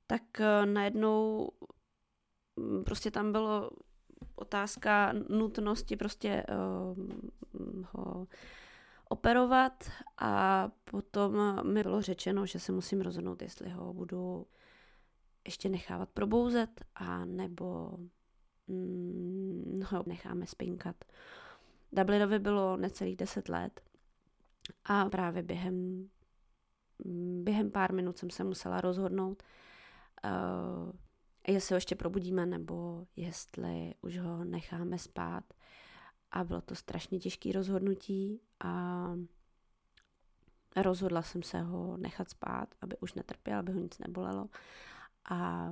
tak 0.08 0.40
eh, 0.40 0.66
najednou 0.66 1.50
mm, 2.56 2.84
prostě 2.84 3.12
tam 3.12 3.32
bylo 3.32 3.72
otázka 4.36 5.14
nutnosti 5.30 5.96
prostě 5.96 6.44
uh, 6.50 7.86
ho 7.92 8.28
operovat 9.10 9.90
a 10.18 10.68
potom 10.92 11.34
mi 11.74 11.84
bylo 11.84 12.02
řečeno, 12.02 12.46
že 12.46 12.60
se 12.60 12.72
musím 12.72 13.02
rozhodnout, 13.02 13.42
jestli 13.42 13.70
ho 13.70 13.94
budu 13.94 14.48
ještě 15.46 15.70
nechávat 15.70 16.10
probouzet 16.10 16.86
a 16.96 17.26
nebo 17.26 17.98
mm, 18.68 19.82
ho 19.88 20.04
necháme 20.08 20.48
spinkat. 20.48 20.96
Dublinovi 21.92 22.40
bylo 22.40 22.78
necelých 22.78 23.16
10 23.16 23.50
let 23.50 23.82
a 24.86 25.10
právě 25.10 25.44
během, 25.44 26.10
během 27.44 27.72
pár 27.72 27.94
minut 27.94 28.18
jsem 28.18 28.30
se 28.30 28.44
musela 28.44 28.82
rozhodnout, 28.82 29.44
uh, 30.26 30.92
jestli 31.48 31.74
ho 31.74 31.78
ještě 31.78 31.96
probudíme 31.96 32.46
nebo 32.46 33.08
jestli 33.16 33.94
už 34.02 34.18
ho 34.18 34.44
necháme 34.44 34.98
spát. 34.98 35.44
A 36.32 36.44
bylo 36.44 36.62
to 36.62 36.76
strašně 36.76 37.20
těžké 37.20 37.52
rozhodnutí 37.52 38.42
a 38.60 39.06
rozhodla 40.76 41.22
jsem 41.22 41.44
se 41.44 41.62
ho 41.62 41.98
nechat 41.98 42.30
spát, 42.30 42.76
aby 42.82 42.98
už 42.98 43.14
netrpěl, 43.14 43.60
aby 43.60 43.72
ho 43.72 43.80
nic 43.80 44.00
nebolelo. 44.00 44.50
A 45.30 45.70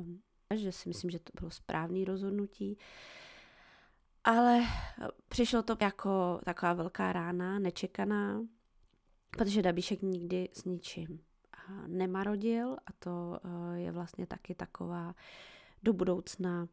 že 0.55 0.71
si 0.71 0.89
myslím, 0.89 1.11
že 1.11 1.19
to 1.19 1.31
bylo 1.39 1.51
správné 1.51 2.05
rozhodnutí. 2.05 2.77
Ale 4.23 4.59
přišlo 5.27 5.63
to 5.63 5.77
jako 5.81 6.39
taková 6.45 6.73
velká 6.73 7.13
rána, 7.13 7.59
nečekaná, 7.59 8.41
protože 9.29 9.61
Dabíšek 9.61 10.01
nikdy 10.01 10.49
s 10.53 10.63
ničím 10.63 11.19
nemarodil 11.87 12.73
a 12.73 12.91
to 12.99 13.39
eh, 13.43 13.79
je 13.79 13.91
vlastně 13.91 14.27
taky 14.27 14.55
taková 14.55 15.15
do 15.83 15.93
budoucna 15.93 16.67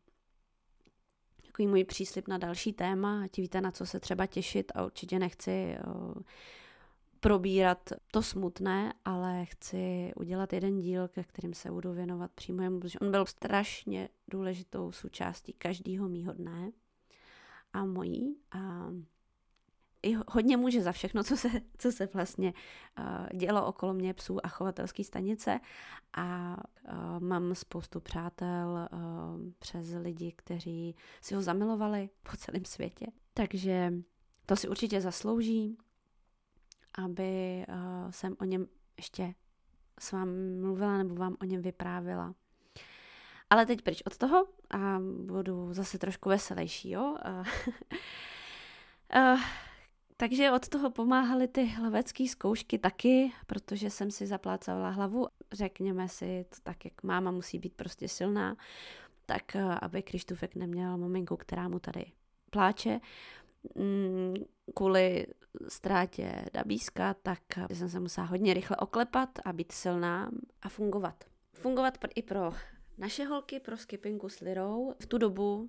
takový 1.57 1.67
můj 1.69 1.85
příslip 1.85 2.29
na 2.29 2.39
další 2.39 2.73
téma, 2.73 3.23
ať 3.23 3.37
víte, 3.37 3.61
na 3.61 3.71
co 3.71 3.87
se 3.87 4.01
třeba 4.01 4.27
těšit 4.27 4.73
a 4.75 4.85
určitě 4.85 5.19
nechci 5.19 5.51
eh, 5.51 5.81
probírat 7.21 7.91
to 8.11 8.23
smutné, 8.23 8.93
ale 9.05 9.45
chci 9.45 10.13
udělat 10.17 10.53
jeden 10.53 10.79
díl, 10.79 11.09
ke 11.09 11.25
kterým 11.25 11.55
se 11.55 11.71
budu 11.71 11.93
věnovat 11.93 12.31
přímo 12.35 12.63
jemu, 12.63 12.81
protože 12.81 12.99
on 12.99 13.11
byl 13.11 13.27
strašně 13.27 14.09
důležitou 14.29 14.93
součástí 14.93 15.53
každého 15.53 16.09
mýho 16.09 16.33
dne 16.33 16.73
a 17.73 17.85
mojí. 17.85 18.37
A 18.53 18.91
i 20.07 20.17
hodně 20.29 20.57
může 20.57 20.83
za 20.83 20.93
všechno, 20.93 21.25
co 21.25 21.37
se, 21.37 21.49
co 21.79 21.93
se 21.93 22.09
vlastně 22.15 22.53
uh, 22.99 23.39
dělo 23.39 23.67
okolo 23.67 23.93
mě 23.93 24.15
psů 24.15 24.47
a 24.47 24.49
chovatelské 24.49 25.05
stanice 25.05 25.61
a 26.13 26.57
uh, 26.93 27.21
mám 27.21 27.55
spoustu 27.55 28.01
přátel 28.01 28.89
uh, 28.93 28.99
přes 29.59 29.95
lidi, 30.03 30.33
kteří 30.37 30.97
si 31.21 31.35
ho 31.35 31.43
zamilovali 31.43 32.09
po 32.31 32.37
celém 32.37 32.65
světě. 32.65 33.07
Takže 33.35 33.93
to 34.47 34.57
si 34.57 34.69
určitě 34.69 35.01
zaslouží, 35.01 35.79
aby 36.99 37.65
uh, 37.69 38.11
jsem 38.11 38.37
o 38.41 38.45
něm 38.45 38.67
ještě 38.97 39.35
s 40.01 40.13
vámi 40.13 40.61
mluvila 40.61 40.99
nebo 40.99 41.15
vám 41.15 41.37
o 41.41 41.45
něm 41.45 41.63
vyprávila. 41.63 42.35
Ale 43.51 43.67
teď 43.67 43.83
pryč 43.83 44.03
od 44.07 44.17
toho 44.17 44.47
a 44.71 44.99
budu 45.27 45.73
zase 45.73 45.99
trošku 45.99 46.29
veselější, 46.29 46.91
jo? 46.91 47.17
Uh, 47.27 47.47
takže 50.17 50.51
od 50.51 50.69
toho 50.69 50.91
pomáhaly 50.91 51.49
ty 51.49 51.65
hlavecké 51.65 52.29
zkoušky 52.29 52.79
taky, 52.79 53.33
protože 53.47 53.91
jsem 53.91 54.11
si 54.11 54.27
zaplácala 54.27 54.91
hlavu. 54.91 55.27
Řekněme 55.53 56.09
si 56.09 56.47
to 56.49 56.57
tak, 56.63 56.85
jak 56.85 57.03
máma 57.03 57.31
musí 57.31 57.59
být 57.59 57.75
prostě 57.75 58.09
silná, 58.09 58.57
tak 59.27 59.57
aby 59.81 60.03
Krištůfek 60.03 60.55
neměl 60.55 60.97
maminku, 60.97 61.37
která 61.37 61.69
mu 61.69 61.79
tady 61.79 62.05
pláče. 62.51 63.01
Mm, 63.75 64.35
kvůli 64.75 65.27
ztrátě 65.69 66.45
dabíska, 66.53 67.15
tak 67.15 67.41
jsem 67.73 67.89
se 67.89 68.01
musela 68.01 68.27
hodně 68.27 68.55
rychle 68.55 68.77
oklepat 68.77 69.39
a 69.45 69.53
být 69.53 69.73
silná 69.73 70.31
a 70.63 70.69
fungovat. 70.69 71.25
Fungovat 71.53 71.99
i 72.15 72.23
pro 72.23 72.53
naše 72.99 73.25
holky, 73.25 73.61
pro 73.61 73.77
skipinku 73.77 74.29
s 74.29 74.41
Lirou. 74.41 74.95
V 75.01 75.07
tu 75.07 75.19
dobu 75.19 75.69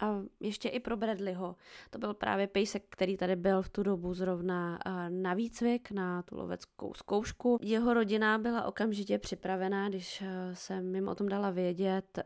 a 0.00 0.22
ještě 0.40 0.68
i 0.68 0.80
pro 0.80 0.96
Bradleyho. 0.96 1.56
To 1.90 1.98
byl 1.98 2.14
právě 2.14 2.46
pejsek, 2.46 2.82
který 2.88 3.16
tady 3.16 3.36
byl 3.36 3.62
v 3.62 3.68
tu 3.68 3.82
dobu 3.82 4.14
zrovna 4.14 4.78
na 5.08 5.34
výcvik, 5.34 5.90
na 5.90 6.22
tu 6.22 6.36
loveckou 6.36 6.94
zkoušku. 6.94 7.58
Jeho 7.62 7.94
rodina 7.94 8.38
byla 8.38 8.64
okamžitě 8.64 9.18
připravená, 9.18 9.88
když 9.88 10.22
jsem 10.52 10.94
jim 10.94 11.08
o 11.08 11.14
tom 11.14 11.28
dala 11.28 11.50
vědět, 11.50 12.18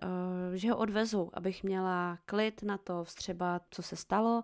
že 0.54 0.70
ho 0.70 0.76
odvezu, 0.76 1.30
abych 1.34 1.64
měla 1.64 2.18
klid 2.26 2.62
na 2.62 2.78
to 2.78 3.04
vstřebat, 3.04 3.62
co 3.70 3.82
se 3.82 3.96
stalo 3.96 4.42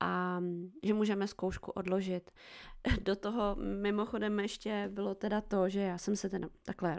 a 0.00 0.40
že 0.82 0.94
můžeme 0.94 1.26
zkoušku 1.26 1.70
odložit. 1.70 2.30
Do 3.02 3.16
toho 3.16 3.56
mimochodem 3.80 4.40
ještě 4.40 4.88
bylo 4.92 5.14
teda 5.14 5.40
to, 5.40 5.68
že 5.68 5.80
já 5.80 5.98
jsem 5.98 6.16
se 6.16 6.28
teda 6.28 6.48
takhle 6.64 6.98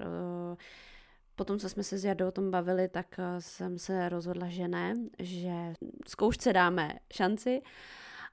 Potom, 1.36 1.60
co 1.60 1.70
jsme 1.70 1.84
se 1.84 1.98
s 1.98 2.06
Jardou 2.06 2.28
o 2.28 2.32
tom 2.32 2.52
bavili, 2.52 2.88
tak 2.88 3.20
eh, 3.20 3.42
jsem 3.42 3.80
se 3.80 4.10
rozhodla, 4.10 4.48
že 4.50 4.68
ne, 4.68 4.94
že 5.20 5.74
zkoušce 6.08 6.54
dáme 6.54 6.94
šanci. 7.14 7.62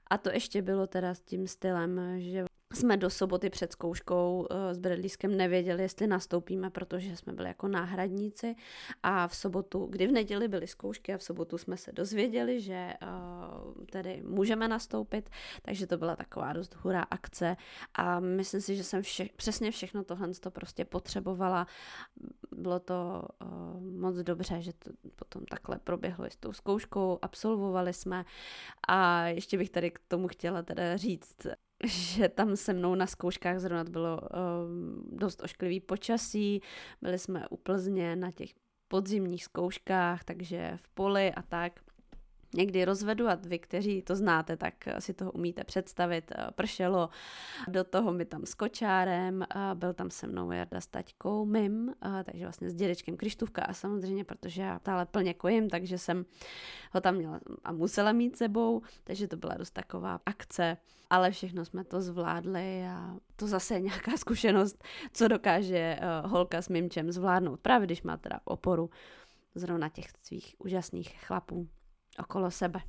A 0.09 0.17
to 0.17 0.29
ještě 0.29 0.61
bylo 0.61 0.87
teda 0.87 1.13
s 1.13 1.21
tím 1.21 1.47
stylem, 1.47 2.01
že 2.17 2.45
jsme 2.73 2.97
do 2.97 3.09
soboty 3.09 3.49
před 3.49 3.71
zkouškou 3.71 4.47
uh, 4.51 4.57
s 4.71 4.79
Bradlískem 4.79 5.37
nevěděli, 5.37 5.81
jestli 5.81 6.07
nastoupíme, 6.07 6.69
protože 6.69 7.15
jsme 7.15 7.33
byli 7.33 7.47
jako 7.47 7.67
náhradníci. 7.67 8.55
A 9.03 9.27
v 9.27 9.35
sobotu, 9.35 9.85
kdy 9.85 10.07
v 10.07 10.11
neděli 10.11 10.47
byly 10.47 10.67
zkoušky 10.67 11.13
a 11.13 11.17
v 11.17 11.23
sobotu 11.23 11.57
jsme 11.57 11.77
se 11.77 11.91
dozvěděli, 11.91 12.61
že 12.61 12.93
uh, 13.01 13.85
tedy 13.85 14.23
můžeme 14.25 14.67
nastoupit, 14.67 15.29
takže 15.61 15.87
to 15.87 15.97
byla 15.97 16.15
taková 16.15 16.53
dost 16.53 16.75
hurá 16.75 17.01
akce. 17.01 17.57
A 17.93 18.19
myslím 18.19 18.61
si, 18.61 18.75
že 18.75 18.83
jsem 18.83 19.01
vše, 19.01 19.25
přesně 19.35 19.71
všechno 19.71 20.03
tohle 20.03 20.29
to 20.39 20.51
prostě 20.51 20.85
potřebovala. 20.85 21.67
Bylo 22.55 22.79
to 22.79 23.23
uh, 23.41 23.81
moc 23.81 24.15
dobře, 24.15 24.61
že 24.61 24.73
to 24.73 24.91
potom 25.15 25.45
takhle 25.45 25.79
proběhlo 25.79 26.25
s 26.25 26.35
tou 26.35 26.53
zkouškou, 26.53 27.19
absolvovali 27.21 27.93
jsme. 27.93 28.25
A 28.87 29.25
ještě 29.25 29.57
bych 29.57 29.69
tady 29.69 29.91
k 29.91 29.99
tomu 30.07 30.27
chtěla 30.27 30.61
teda 30.61 30.97
říct, 30.97 31.47
že 31.87 32.29
tam 32.29 32.55
se 32.55 32.73
mnou 32.73 32.95
na 32.95 33.07
zkouškách 33.07 33.59
zrovna 33.59 33.83
bylo 33.83 34.21
uh, 34.21 34.27
dost 35.17 35.43
ošklivý 35.43 35.79
počasí, 35.79 36.61
byli 37.01 37.19
jsme 37.19 37.47
u 37.49 37.57
Plzně 37.57 38.15
na 38.15 38.31
těch 38.31 38.49
podzimních 38.87 39.43
zkouškách, 39.43 40.23
takže 40.23 40.73
v 40.75 40.89
poli 40.89 41.33
a 41.33 41.41
tak 41.41 41.79
někdy 42.53 42.85
rozvedu 42.85 43.29
a 43.29 43.35
vy, 43.35 43.59
kteří 43.59 44.01
to 44.01 44.15
znáte, 44.15 44.57
tak 44.57 44.73
si 44.99 45.13
toho 45.13 45.31
umíte 45.31 45.63
představit. 45.63 46.31
Eh, 46.31 46.47
pršelo 46.55 47.09
do 47.67 47.83
toho 47.83 48.11
mi 48.11 48.25
tam 48.25 48.45
s 48.45 48.53
kočárem, 48.53 49.45
byl 49.73 49.93
tam 49.93 50.09
se 50.09 50.27
mnou 50.27 50.51
Jarda 50.51 50.81
s 50.81 50.87
taťkou 50.87 51.45
mým, 51.45 51.93
takže 52.25 52.45
vlastně 52.45 52.69
s 52.69 52.73
dědečkem 52.73 53.17
Krištůvka 53.17 53.61
a 53.61 53.73
samozřejmě, 53.73 54.23
protože 54.23 54.61
já 54.61 54.79
tále 54.79 55.05
plně 55.05 55.33
kojím, 55.33 55.69
takže 55.69 55.97
jsem 55.97 56.25
ho 56.91 57.01
tam 57.01 57.15
měla 57.15 57.39
a 57.63 57.71
musela 57.71 58.11
mít 58.11 58.37
sebou, 58.37 58.81
takže 59.03 59.27
to 59.27 59.37
byla 59.37 59.53
dost 59.53 59.71
taková 59.71 60.19
akce, 60.25 60.77
ale 61.09 61.31
všechno 61.31 61.65
jsme 61.65 61.83
to 61.83 62.01
zvládli 62.01 62.85
a 62.87 63.15
to 63.35 63.47
zase 63.47 63.73
je 63.73 63.79
nějaká 63.79 64.17
zkušenost, 64.17 64.83
co 65.13 65.27
dokáže 65.27 65.77
eh, 65.77 65.99
holka 66.25 66.61
s 66.61 66.69
mimčem 66.69 67.11
zvládnout, 67.11 67.59
právě 67.59 67.85
když 67.85 68.03
má 68.03 68.17
teda 68.17 68.39
oporu 68.43 68.89
zrovna 69.55 69.89
těch 69.89 70.05
svých 70.23 70.55
úžasných 70.59 71.25
chlapů 71.25 71.67
okolo 72.19 72.51
sebe. 72.51 72.79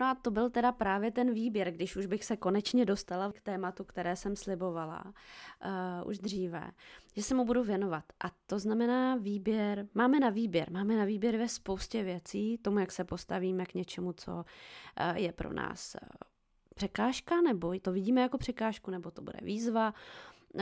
No 0.00 0.06
a 0.06 0.14
to 0.14 0.30
byl 0.30 0.50
teda 0.50 0.72
právě 0.72 1.10
ten 1.10 1.34
výběr, 1.34 1.70
když 1.70 1.96
už 1.96 2.06
bych 2.06 2.24
se 2.24 2.36
konečně 2.36 2.84
dostala 2.84 3.32
k 3.32 3.40
tématu, 3.40 3.84
které 3.84 4.16
jsem 4.16 4.36
slibovala 4.36 5.04
uh, 5.04 6.08
už 6.08 6.18
dříve, 6.18 6.70
že 7.16 7.22
se 7.22 7.34
mu 7.34 7.44
budu 7.44 7.62
věnovat. 7.62 8.04
A 8.24 8.30
to 8.46 8.58
znamená 8.58 9.16
výběr, 9.16 9.88
máme 9.94 10.20
na 10.20 10.30
výběr, 10.30 10.70
máme 10.70 10.96
na 10.96 11.04
výběr 11.04 11.36
ve 11.36 11.48
spoustě 11.48 12.02
věcí, 12.02 12.58
tomu, 12.58 12.78
jak 12.78 12.92
se 12.92 13.04
postavíme 13.04 13.66
k 13.66 13.74
něčemu, 13.74 14.12
co 14.12 14.32
uh, 14.34 15.16
je 15.16 15.32
pro 15.32 15.52
nás 15.52 15.96
uh, 16.02 16.08
překážka, 16.74 17.40
nebo 17.40 17.78
to 17.82 17.92
vidíme 17.92 18.20
jako 18.20 18.38
překážku, 18.38 18.90
nebo 18.90 19.10
to 19.10 19.22
bude 19.22 19.38
výzva, 19.42 19.94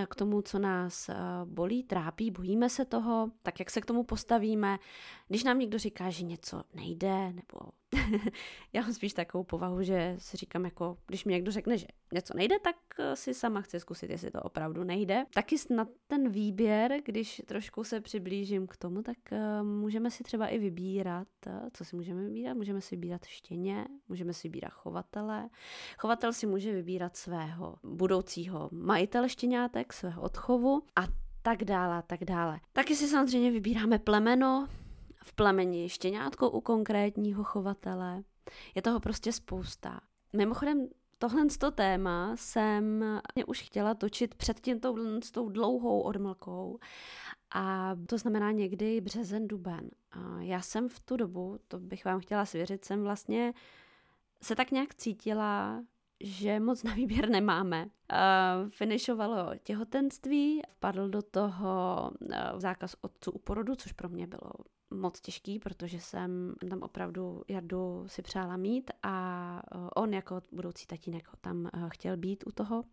k 0.09 0.14
tomu, 0.14 0.42
co 0.42 0.59
nás 0.59 1.11
bolí, 1.44 1.83
trápí, 1.83 2.31
bojíme 2.31 2.68
se 2.68 2.85
toho, 2.85 3.31
tak 3.42 3.59
jak 3.59 3.71
se 3.71 3.81
k 3.81 3.87
tomu 3.87 4.03
postavíme. 4.03 4.79
Když 5.29 5.44
nám 5.44 5.59
někdo 5.59 5.79
říká, 5.79 6.11
že 6.11 6.25
něco 6.25 6.62
nejde, 6.75 7.33
nebo 7.33 7.59
já 8.72 8.83
mám 8.83 8.92
spíš 8.92 9.12
takovou 9.12 9.44
povahu, 9.44 9.83
že 9.83 10.14
si 10.18 10.37
říkám, 10.37 10.64
jako 10.64 10.96
když 11.07 11.24
mi 11.24 11.33
někdo 11.33 11.53
řekne, 11.53 11.79
že 11.79 11.87
něco 12.12 12.35
nejde, 12.37 12.59
tak 12.59 12.77
eh, 12.98 13.16
si 13.16 13.35
sama 13.35 13.61
chci 13.61 13.81
zkusit, 13.81 14.11
jestli 14.11 14.31
to 14.31 14.42
opravdu 14.42 14.85
nejde. 14.85 15.24
Taky 15.35 15.59
snad 15.59 15.88
ten 16.07 16.29
výběr, 16.29 16.92
když 17.05 17.42
trošku 17.46 17.85
se 17.85 18.01
přiblížím 18.01 18.66
k 18.66 18.77
tomu, 18.77 19.03
tak 19.03 19.16
uh, 19.33 19.66
můžeme 19.66 20.11
si 20.11 20.24
třeba 20.24 20.46
i 20.46 20.59
vybírat, 20.59 21.29
uh, 21.46 21.53
co 21.72 21.85
si 21.85 21.96
můžeme 21.96 22.22
vybírat? 22.24 22.55
Můžeme 22.55 22.81
si 22.81 22.96
vybírat 22.96 23.24
štěně, 23.24 23.87
můžeme 24.09 24.33
si 24.33 24.48
vybírat 24.48 24.72
chovatele. 24.72 25.48
Chovatel 25.98 26.33
si 26.33 26.46
může 26.46 26.72
vybírat 26.72 27.16
svého 27.16 27.77
budoucího 27.83 28.68
majitele 28.72 29.29
štěňátek, 29.29 29.92
svého 29.92 30.22
odchovu 30.22 30.83
a 30.96 31.03
tak 31.42 31.64
dále, 31.64 32.03
tak 32.07 32.24
dále. 32.24 32.61
Taky 32.72 32.96
si 32.96 33.09
samozřejmě 33.09 33.51
vybíráme 33.51 33.98
plemeno, 33.98 34.68
v 35.29 35.33
plemeni 35.33 35.88
štěňátko 35.88 36.51
u 36.51 36.61
konkrétního 36.61 37.45
chovatele. 37.45 38.23
Je 38.75 38.83
toho 38.83 39.01
prostě 39.01 39.33
spousta. 39.33 40.01
Mimochodem, 40.33 40.88
tohle 41.19 41.47
to 41.59 41.71
téma 41.71 42.37
jsem 42.37 43.05
už 43.47 43.62
chtěla 43.62 43.95
točit 43.95 44.35
před 44.35 44.61
tím 44.61 44.81
s 45.23 45.31
tou 45.31 45.49
dlouhou 45.49 46.01
odmlkou 46.01 46.79
a 47.55 47.97
to 48.07 48.19
znamená 48.19 48.51
někdy 48.51 49.01
březen, 49.01 49.49
duben. 49.49 49.91
A 50.12 50.41
já 50.41 50.61
jsem 50.61 50.88
v 50.88 51.01
tu 51.01 51.17
dobu, 51.17 51.59
to 51.69 51.79
bych 51.79 52.05
vám 52.05 52.21
chtěla 52.21 52.47
svěřit, 52.47 52.85
jsem 52.85 53.03
vlastně 53.03 53.53
se 54.43 54.57
tak 54.57 54.71
nějak 54.71 54.95
cítila, 54.95 55.83
že 56.21 56.61
moc 56.61 56.83
na 56.83 56.95
výběr 56.95 57.29
nemáme. 57.29 57.85
Uh, 57.85 58.69
finišovalo 58.69 59.51
těhotenství, 59.62 60.62
vpadl 60.69 61.09
do 61.09 61.23
toho 61.23 62.11
uh, 62.21 62.61
zákaz 62.61 62.97
otců 63.01 63.31
u 63.31 63.38
porodu, 63.38 63.75
což 63.75 63.93
pro 63.93 64.09
mě 64.09 64.27
bylo 64.27 64.51
moc 64.90 65.20
těžký, 65.20 65.59
protože 65.59 66.01
jsem 66.01 66.55
tam 66.70 66.83
opravdu 66.83 67.42
Jardu 67.48 68.05
si 68.07 68.22
přála 68.22 68.57
mít 68.57 68.90
a 69.03 69.62
uh, 69.74 69.88
on 69.96 70.14
jako 70.14 70.42
budoucí 70.53 70.87
tatínek 70.87 71.29
tam 71.40 71.70
uh, 71.74 71.88
chtěl 71.88 72.16
být 72.16 72.44
u 72.46 72.53
toho. 72.53 72.85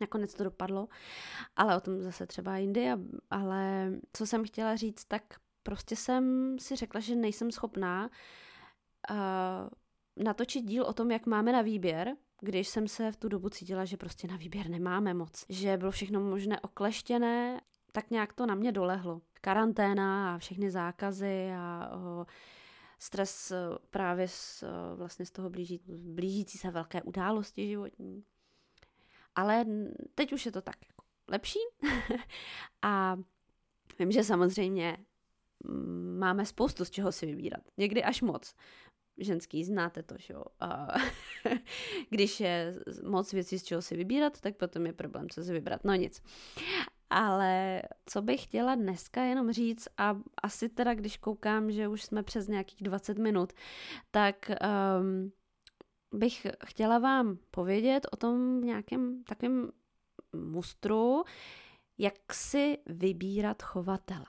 Nakonec 0.00 0.34
to 0.34 0.44
dopadlo, 0.44 0.88
ale 1.56 1.76
o 1.76 1.80
tom 1.80 2.02
zase 2.02 2.26
třeba 2.26 2.56
jindy. 2.56 2.88
Ale 3.30 3.92
co 4.12 4.26
jsem 4.26 4.44
chtěla 4.44 4.76
říct, 4.76 5.04
tak 5.04 5.22
prostě 5.62 5.96
jsem 5.96 6.56
si 6.58 6.76
řekla, 6.76 7.00
že 7.00 7.14
nejsem 7.14 7.50
schopná 7.50 8.10
uh, 9.10 9.16
natočit 10.24 10.64
díl 10.64 10.84
o 10.84 10.92
tom, 10.92 11.10
jak 11.10 11.26
máme 11.26 11.52
na 11.52 11.62
výběr, 11.62 12.16
když 12.40 12.68
jsem 12.68 12.88
se 12.88 13.12
v 13.12 13.16
tu 13.16 13.28
dobu 13.28 13.48
cítila, 13.48 13.84
že 13.84 13.96
prostě 13.96 14.28
na 14.28 14.36
výběr 14.36 14.68
nemáme 14.70 15.14
moc, 15.14 15.44
že 15.48 15.76
bylo 15.76 15.90
všechno 15.90 16.20
možné 16.20 16.60
okleštěné, 16.60 17.60
tak 17.92 18.10
nějak 18.10 18.32
to 18.32 18.46
na 18.46 18.54
mě 18.54 18.72
dolehlo. 18.72 19.20
Karanténa 19.40 20.34
a 20.34 20.38
všechny 20.38 20.70
zákazy 20.70 21.50
a 21.56 21.90
stres 22.98 23.50
e, 23.50 23.56
právě 23.90 24.28
z, 24.28 24.62
e, 24.62 24.66
vlastně 24.96 25.26
z 25.26 25.30
toho 25.30 25.50
blíží, 25.50 25.80
blížící 25.88 26.58
se 26.58 26.70
velké 26.70 27.02
události 27.02 27.68
životní. 27.68 28.24
Ale 29.34 29.64
teď 30.14 30.32
už 30.32 30.46
je 30.46 30.52
to 30.52 30.62
tak 30.62 30.76
jako 30.88 31.04
lepší 31.28 31.58
a 32.82 33.16
vím, 33.98 34.12
že 34.12 34.24
samozřejmě 34.24 34.96
máme 36.18 36.46
spoustu 36.46 36.84
z 36.84 36.90
čeho 36.90 37.12
si 37.12 37.26
vybírat. 37.26 37.60
Někdy 37.76 38.04
až 38.04 38.22
moc 38.22 38.54
ženský, 39.18 39.64
znáte 39.64 40.02
to, 40.02 40.14
že 40.18 40.34
jo. 40.34 40.44
Když 42.10 42.40
je 42.40 42.74
moc 43.02 43.32
věcí 43.32 43.58
z 43.58 43.64
čeho 43.64 43.82
si 43.82 43.96
vybírat, 43.96 44.40
tak 44.40 44.56
potom 44.56 44.86
je 44.86 44.92
problém, 44.92 45.28
co 45.28 45.44
si 45.44 45.52
vybrat. 45.52 45.84
No 45.84 45.94
nic. 45.94 46.22
Ale 47.18 47.82
co 48.06 48.22
bych 48.22 48.42
chtěla 48.42 48.74
dneska 48.74 49.22
jenom 49.22 49.52
říct, 49.52 49.88
a 49.98 50.16
asi 50.42 50.68
teda, 50.68 50.94
když 50.94 51.16
koukám, 51.16 51.70
že 51.70 51.88
už 51.88 52.04
jsme 52.04 52.22
přes 52.22 52.48
nějakých 52.48 52.82
20 52.82 53.18
minut, 53.18 53.52
tak 54.10 54.50
um, 55.00 55.32
bych 56.14 56.46
chtěla 56.66 56.98
vám 56.98 57.38
povědět 57.50 58.06
o 58.12 58.16
tom 58.16 58.60
nějakém 58.60 59.24
takovém 59.24 59.70
mustru, 60.32 61.24
jak 61.98 62.32
si 62.32 62.78
vybírat 62.86 63.62
chovatele. 63.62 64.26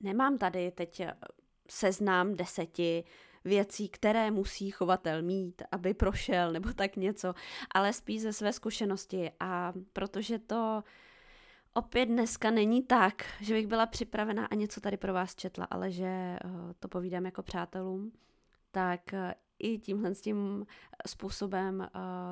Nemám 0.00 0.38
tady 0.38 0.70
teď 0.70 1.02
seznám 1.70 2.34
deseti 2.34 3.04
věcí, 3.44 3.88
které 3.88 4.30
musí 4.30 4.70
chovatel 4.70 5.22
mít, 5.22 5.62
aby 5.72 5.94
prošel, 5.94 6.52
nebo 6.52 6.72
tak 6.72 6.96
něco, 6.96 7.34
ale 7.74 7.92
spíš 7.92 8.22
ze 8.22 8.32
své 8.32 8.52
zkušenosti. 8.52 9.30
A 9.40 9.72
protože 9.92 10.38
to 10.38 10.82
opět 11.74 12.06
dneska 12.06 12.50
není 12.50 12.82
tak, 12.82 13.24
že 13.40 13.54
bych 13.54 13.66
byla 13.66 13.86
připravená 13.86 14.46
a 14.46 14.54
něco 14.54 14.80
tady 14.80 14.96
pro 14.96 15.12
vás 15.12 15.34
četla, 15.34 15.64
ale 15.64 15.90
že 15.90 16.38
uh, 16.44 16.72
to 16.80 16.88
povídám 16.88 17.24
jako 17.24 17.42
přátelům, 17.42 18.12
tak 18.70 19.00
uh, 19.12 19.18
i 19.58 19.78
tímhle 19.78 20.14
s 20.14 20.20
tím 20.20 20.66
způsobem 21.06 21.80
uh, 21.80 21.86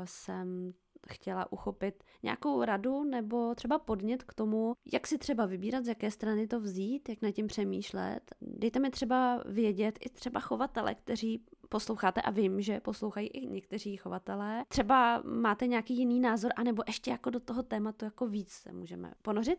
jsem 0.04 0.72
chtěla 1.08 1.52
uchopit 1.52 2.04
nějakou 2.22 2.64
radu 2.64 3.04
nebo 3.04 3.54
třeba 3.54 3.78
podnět 3.78 4.22
k 4.22 4.34
tomu, 4.34 4.74
jak 4.92 5.06
si 5.06 5.18
třeba 5.18 5.46
vybírat, 5.46 5.84
z 5.84 5.88
jaké 5.88 6.10
strany 6.10 6.46
to 6.46 6.60
vzít, 6.60 7.08
jak 7.08 7.22
nad 7.22 7.30
tím 7.30 7.46
přemýšlet. 7.46 8.34
Dejte 8.40 8.78
mi 8.78 8.90
třeba 8.90 9.42
vědět 9.46 9.98
i 10.00 10.08
třeba 10.08 10.40
chovatele, 10.40 10.94
kteří 10.94 11.44
posloucháte 11.72 12.22
a 12.22 12.30
vím, 12.30 12.60
že 12.60 12.80
poslouchají 12.80 13.28
i 13.28 13.46
někteří 13.46 13.96
chovatelé. 13.96 14.64
Třeba 14.68 15.22
máte 15.24 15.66
nějaký 15.66 15.98
jiný 15.98 16.20
názor, 16.20 16.52
anebo 16.56 16.82
ještě 16.86 17.10
jako 17.10 17.30
do 17.30 17.40
toho 17.40 17.62
tématu 17.62 18.04
jako 18.04 18.26
víc 18.26 18.50
se 18.50 18.72
můžeme 18.72 19.12
ponořit. 19.22 19.58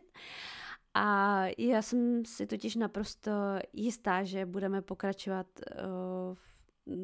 A 0.94 1.40
já 1.58 1.82
jsem 1.82 2.24
si 2.24 2.46
totiž 2.46 2.76
naprosto 2.76 3.30
jistá, 3.72 4.24
že 4.24 4.46
budeme 4.46 4.82
pokračovat 4.82 5.46
uh, 5.58 6.34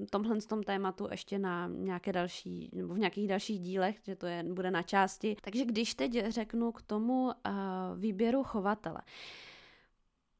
v 0.06 0.10
tomhle 0.10 0.40
tom 0.40 0.62
tématu 0.62 1.08
ještě 1.10 1.38
na 1.38 1.68
nějaké 1.68 2.12
další, 2.12 2.70
nebo 2.72 2.94
v 2.94 2.98
nějakých 2.98 3.28
dalších 3.28 3.60
dílech, 3.60 3.96
že 4.06 4.16
to 4.16 4.26
je, 4.26 4.44
bude 4.52 4.70
na 4.70 4.82
části. 4.82 5.36
Takže 5.40 5.64
když 5.64 5.94
teď 5.94 6.26
řeknu 6.28 6.72
k 6.72 6.82
tomu 6.82 7.24
uh, 7.24 7.32
výběru 7.96 8.44
chovatele. 8.44 9.00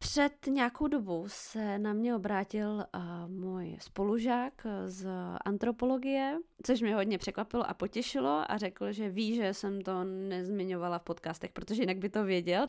Před 0.02 0.46
nějakou 0.46 0.88
dobu 0.88 1.24
se 1.26 1.78
na 1.78 1.92
mě 1.92 2.16
obrátil 2.16 2.84
uh, 2.94 3.30
můj 3.30 3.76
spolužák 3.80 4.66
z 4.86 5.08
antropologie, 5.44 6.38
což 6.66 6.80
mě 6.80 6.94
hodně 6.94 7.18
překvapilo 7.18 7.70
a 7.70 7.74
potěšilo 7.74 8.44
a 8.48 8.58
řekl, 8.58 8.92
že 8.92 9.08
ví, 9.08 9.34
že 9.34 9.54
jsem 9.54 9.82
to 9.82 10.04
nezmiňovala 10.04 10.98
v 10.98 11.02
podcastech, 11.02 11.52
protože 11.52 11.82
jinak 11.82 11.98
by 11.98 12.08
to 12.08 12.24
věděl. 12.24 12.66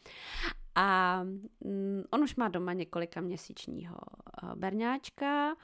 A 0.75 1.21
um, 1.59 2.03
on 2.11 2.23
už 2.23 2.35
má 2.35 2.47
doma 2.47 2.73
několika 2.73 3.21
měsíčního 3.21 3.97
uh, 4.43 4.55
berňáčka, 4.55 5.55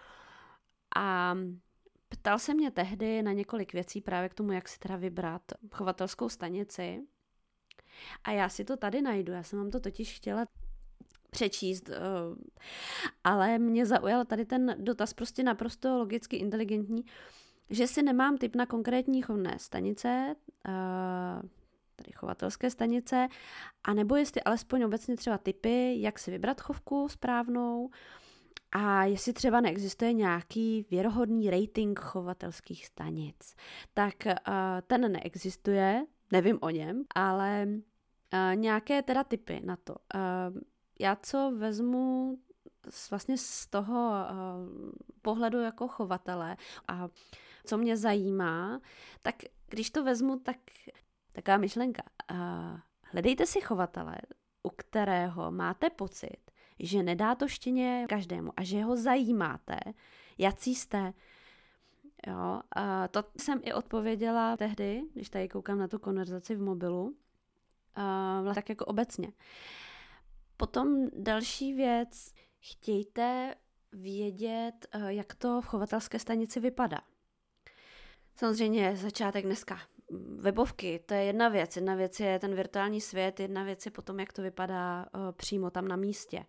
a 0.95 1.35
ptal 2.09 2.39
se 2.39 2.53
mě 2.53 2.71
tehdy 2.71 3.21
na 3.21 3.31
několik 3.31 3.73
věcí 3.73 4.01
právě 4.01 4.29
k 4.29 4.33
tomu, 4.33 4.51
jak 4.51 4.69
si 4.69 4.79
teda 4.79 4.95
vybrat 4.95 5.41
chovatelskou 5.71 6.29
stanici. 6.29 7.01
A 8.23 8.31
já 8.31 8.49
si 8.49 8.65
to 8.65 8.77
tady 8.77 9.01
najdu, 9.01 9.33
já 9.33 9.43
jsem 9.43 9.59
vám 9.59 9.71
to 9.71 9.79
totiž 9.79 10.15
chtěla 10.15 10.45
přečíst, 11.31 11.89
eh, 11.89 11.95
ale 13.23 13.59
mě 13.59 13.85
zaujal 13.85 14.25
tady 14.25 14.45
ten 14.45 14.75
dotaz 14.79 15.13
prostě 15.13 15.43
naprosto 15.43 15.97
logicky 15.97 16.37
inteligentní, 16.37 17.05
že 17.69 17.87
si 17.87 18.03
nemám 18.03 18.37
typ 18.37 18.55
na 18.55 18.65
konkrétní 18.65 19.21
chovné 19.21 19.59
stanice, 19.59 20.35
eh, 20.67 21.41
tady 21.95 22.11
chovatelské 22.15 22.69
stanice, 22.69 23.27
anebo 23.83 24.15
jestli 24.15 24.43
alespoň 24.43 24.83
obecně 24.83 25.17
třeba 25.17 25.37
typy, 25.37 26.01
jak 26.01 26.19
si 26.19 26.31
vybrat 26.31 26.61
chovku 26.61 27.09
správnou, 27.09 27.89
a 28.71 29.03
jestli 29.03 29.33
třeba 29.33 29.61
neexistuje 29.61 30.13
nějaký 30.13 30.85
věrohodný 30.91 31.49
rating 31.49 31.99
chovatelských 31.99 32.85
stanic, 32.85 33.55
tak 33.93 34.13
uh, 34.25 34.33
ten 34.87 35.11
neexistuje, 35.11 36.05
nevím 36.31 36.57
o 36.61 36.69
něm, 36.69 37.03
ale 37.15 37.67
nějaké 38.55 39.01
teda 39.01 39.23
typy 39.23 39.61
na 39.65 39.75
to. 39.75 39.95
Já 40.99 41.15
co 41.15 41.51
vezmu 41.57 42.37
vlastně 43.09 43.37
z 43.37 43.67
toho 43.67 44.11
uh, 44.11 44.91
pohledu 45.21 45.59
jako 45.59 45.87
chovatele 45.87 46.57
a 46.87 47.07
co 47.65 47.77
mě 47.77 47.97
zajímá, 47.97 48.81
tak 49.21 49.35
když 49.69 49.89
to 49.89 50.03
vezmu, 50.03 50.39
tak 50.39 50.57
taková 51.33 51.57
myšlenka. 51.57 52.03
Uh, 52.31 52.79
hledejte 53.01 53.45
si 53.45 53.61
chovatele, 53.61 54.15
u 54.63 54.69
kterého 54.69 55.51
máte 55.51 55.89
pocit, 55.89 56.37
že 56.79 57.03
nedá 57.03 57.35
to 57.35 57.47
štěně 57.47 58.05
každému 58.09 58.51
a 58.57 58.63
že 58.63 58.83
ho 58.83 58.95
zajímáte, 58.95 59.79
jaký 60.37 60.75
jste. 60.75 61.13
Jo, 62.27 62.61
a 62.71 63.07
to 63.07 63.23
jsem 63.37 63.61
i 63.63 63.73
odpověděla 63.73 64.57
tehdy, 64.57 65.03
když 65.13 65.29
tady 65.29 65.49
koukám 65.49 65.79
na 65.79 65.87
tu 65.87 65.99
konverzaci 65.99 66.55
v 66.55 66.61
mobilu, 66.61 67.15
a 67.95 68.41
vlastně 68.41 68.61
tak 68.61 68.69
jako 68.69 68.85
obecně. 68.85 69.31
Potom 70.57 71.07
další 71.13 71.73
věc, 71.73 72.33
chtějte 72.59 73.55
vědět, 73.91 74.87
jak 75.07 75.35
to 75.35 75.61
v 75.61 75.65
chovatelské 75.65 76.19
stanici 76.19 76.59
vypadá. 76.59 77.01
Samozřejmě 78.35 78.95
začátek 78.95 79.45
dneska 79.45 79.79
webovky, 80.39 80.99
to 81.05 81.13
je 81.13 81.23
jedna 81.23 81.49
věc. 81.49 81.75
Jedna 81.75 81.95
věc 81.95 82.19
je 82.19 82.39
ten 82.39 82.55
virtuální 82.55 83.01
svět, 83.01 83.39
jedna 83.39 83.63
věc 83.63 83.85
je 83.85 83.91
potom, 83.91 84.19
jak 84.19 84.33
to 84.33 84.41
vypadá 84.41 85.05
uh, 85.15 85.31
přímo 85.31 85.69
tam 85.69 85.87
na 85.87 85.95
místě. 85.95 86.45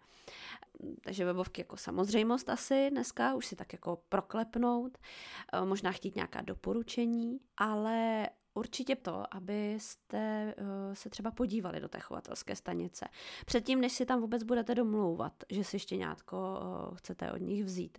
Takže 1.05 1.25
webovky 1.25 1.61
jako 1.61 1.77
samozřejmost 1.77 2.49
asi 2.49 2.91
dneska, 2.91 3.35
už 3.35 3.47
si 3.47 3.57
tak 3.57 3.73
jako 3.73 4.03
proklepnout, 4.09 4.99
uh, 4.99 5.69
možná 5.69 5.93
chtít 5.93 6.17
nějaká 6.17 6.41
doporučení, 6.41 7.41
ale 7.57 8.29
určitě 8.55 8.97
to, 8.97 9.35
abyste 9.35 10.55
uh, 10.59 10.95
se 10.95 11.11
třeba 11.11 11.31
podívali 11.31 11.81
do 11.81 11.89
té 11.89 12.01
chovatelské 12.01 12.57
stanice. 12.57 13.07
Předtím, 13.47 13.81
než 13.81 13.93
si 13.93 14.07
tam 14.07 14.21
vůbec 14.21 14.43
budete 14.43 14.75
domlouvat, 14.75 15.33
že 15.51 15.65
si 15.65 15.79
štěňátko 15.79 16.37
uh, 16.37 16.97
chcete 16.97 17.33
od 17.33 17.41
nich 17.41 17.65
vzít. 17.65 17.99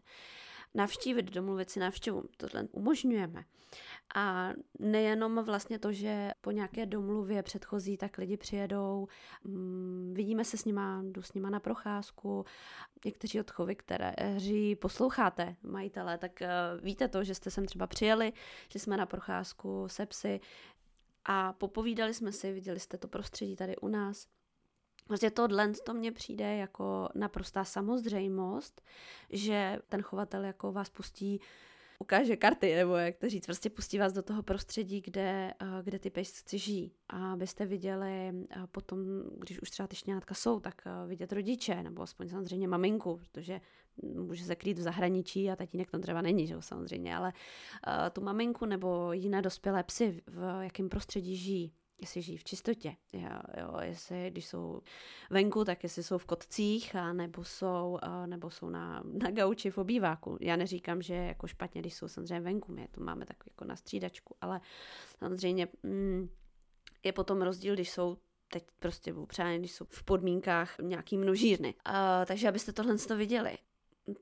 Navštívit, 0.73 1.31
domluvit 1.31 1.69
si 1.69 1.79
návštěvu, 1.79 2.23
tohle 2.37 2.67
umožňujeme. 2.71 3.43
A 4.15 4.49
nejenom 4.79 5.43
vlastně 5.43 5.79
to, 5.79 5.91
že 5.91 6.31
po 6.41 6.51
nějaké 6.51 6.85
domluvě 6.85 7.43
předchozí 7.43 7.97
tak 7.97 8.17
lidi 8.17 8.37
přijedou, 8.37 9.07
mm, 9.43 10.13
vidíme 10.15 10.45
se 10.45 10.57
s 10.57 10.65
nima, 10.65 11.01
jdu 11.05 11.21
s 11.21 11.33
nima 11.33 11.49
na 11.49 11.59
procházku, 11.59 12.45
někteří 13.05 13.39
odchovy, 13.39 13.75
které 13.75 14.13
hří 14.19 14.75
posloucháte, 14.75 15.55
majitele, 15.63 16.17
tak 16.17 16.31
uh, 16.41 16.85
víte 16.85 17.07
to, 17.07 17.23
že 17.23 17.35
jste 17.35 17.51
sem 17.51 17.65
třeba 17.65 17.87
přijeli, 17.87 18.33
že 18.69 18.79
jsme 18.79 18.97
na 18.97 19.05
procházku 19.05 19.87
se 19.87 20.05
psy 20.05 20.39
a 21.25 21.53
popovídali 21.53 22.13
jsme 22.13 22.31
si, 22.31 22.53
viděli 22.53 22.79
jste 22.79 22.97
to 22.97 23.07
prostředí 23.07 23.55
tady 23.55 23.77
u 23.77 23.87
nás. 23.87 24.27
Vlastně 25.09 25.31
tohle 25.31 25.73
to 25.73 25.93
mně 25.93 26.11
přijde 26.11 26.55
jako 26.55 27.09
naprostá 27.15 27.63
samozřejmost, 27.63 28.81
že 29.29 29.79
ten 29.89 30.01
chovatel 30.01 30.43
jako 30.43 30.71
vás 30.71 30.89
pustí 30.89 31.41
ukáže 31.99 32.35
karty, 32.35 32.75
nebo 32.75 32.95
jak 32.95 33.17
to 33.17 33.29
říct, 33.29 33.45
prostě 33.45 33.69
pustí 33.69 33.99
vás 33.99 34.13
do 34.13 34.21
toho 34.21 34.43
prostředí, 34.43 35.01
kde, 35.01 35.53
eh, 35.61 35.65
kde 35.83 35.99
ty 35.99 36.09
pejsci 36.09 36.57
žijí. 36.57 36.91
A 37.09 37.31
abyste 37.31 37.65
viděli 37.65 38.29
eh, 38.49 38.67
potom, 38.71 38.99
když 39.37 39.61
už 39.61 39.69
třeba 39.69 39.87
ty 39.87 39.95
šňátka 39.95 40.35
jsou, 40.35 40.59
tak 40.59 40.81
eh, 40.85 41.07
vidět 41.07 41.33
rodiče, 41.33 41.83
nebo 41.83 42.01
aspoň 42.01 42.29
samozřejmě 42.29 42.67
maminku, 42.67 43.17
protože 43.17 43.61
může 44.01 44.45
se 44.45 44.55
krýt 44.55 44.77
v 44.77 44.81
zahraničí 44.81 45.51
a 45.51 45.55
tatínek 45.55 45.91
tam 45.91 46.01
třeba 46.01 46.21
není, 46.21 46.47
že 46.47 46.53
jo, 46.53 46.61
samozřejmě, 46.61 47.15
ale 47.15 47.33
tu 48.13 48.21
maminku 48.21 48.65
nebo 48.65 49.13
jiné 49.13 49.41
dospělé 49.41 49.83
psy, 49.83 50.21
v 50.27 50.63
jakém 50.63 50.89
prostředí 50.89 51.35
žijí, 51.35 51.73
jestli 52.01 52.21
žijí 52.21 52.37
v 52.37 52.43
čistotě, 52.43 52.95
jo, 53.13 53.39
jo, 53.57 53.77
jestli 53.81 54.31
když 54.31 54.47
jsou 54.47 54.81
venku, 55.29 55.65
tak 55.65 55.83
jestli 55.83 56.03
jsou 56.03 56.17
v 56.17 56.25
kotcích, 56.25 56.95
a 56.95 57.13
nebo 57.13 57.43
jsou, 57.43 57.99
a 58.01 58.25
nebo 58.25 58.49
jsou 58.49 58.69
na, 58.69 59.03
na 59.23 59.31
gauči 59.31 59.71
v 59.71 59.77
obýváku. 59.77 60.37
Já 60.41 60.55
neříkám, 60.55 61.01
že 61.01 61.13
jako 61.13 61.47
špatně, 61.47 61.81
když 61.81 61.93
jsou 61.93 62.07
samozřejmě 62.07 62.39
venku, 62.39 62.71
my 62.71 62.87
to 62.91 63.01
máme 63.01 63.25
tak 63.25 63.37
jako 63.47 63.65
na 63.65 63.75
střídačku, 63.75 64.35
ale 64.41 64.61
samozřejmě 65.19 65.67
mm, 65.83 66.29
je 67.03 67.13
potom 67.13 67.41
rozdíl, 67.41 67.73
když 67.73 67.91
jsou 67.91 68.17
teď 68.51 68.63
prostě 68.79 69.13
přáně, 69.27 69.59
když 69.59 69.71
jsou 69.71 69.85
v 69.89 70.03
podmínkách 70.03 70.79
nějaký 70.81 71.17
množírny. 71.17 71.73
Uh, 71.87 71.93
takže 72.25 72.47
abyste 72.47 72.73
tohle 72.73 72.97
to 72.97 73.17
viděli. 73.17 73.57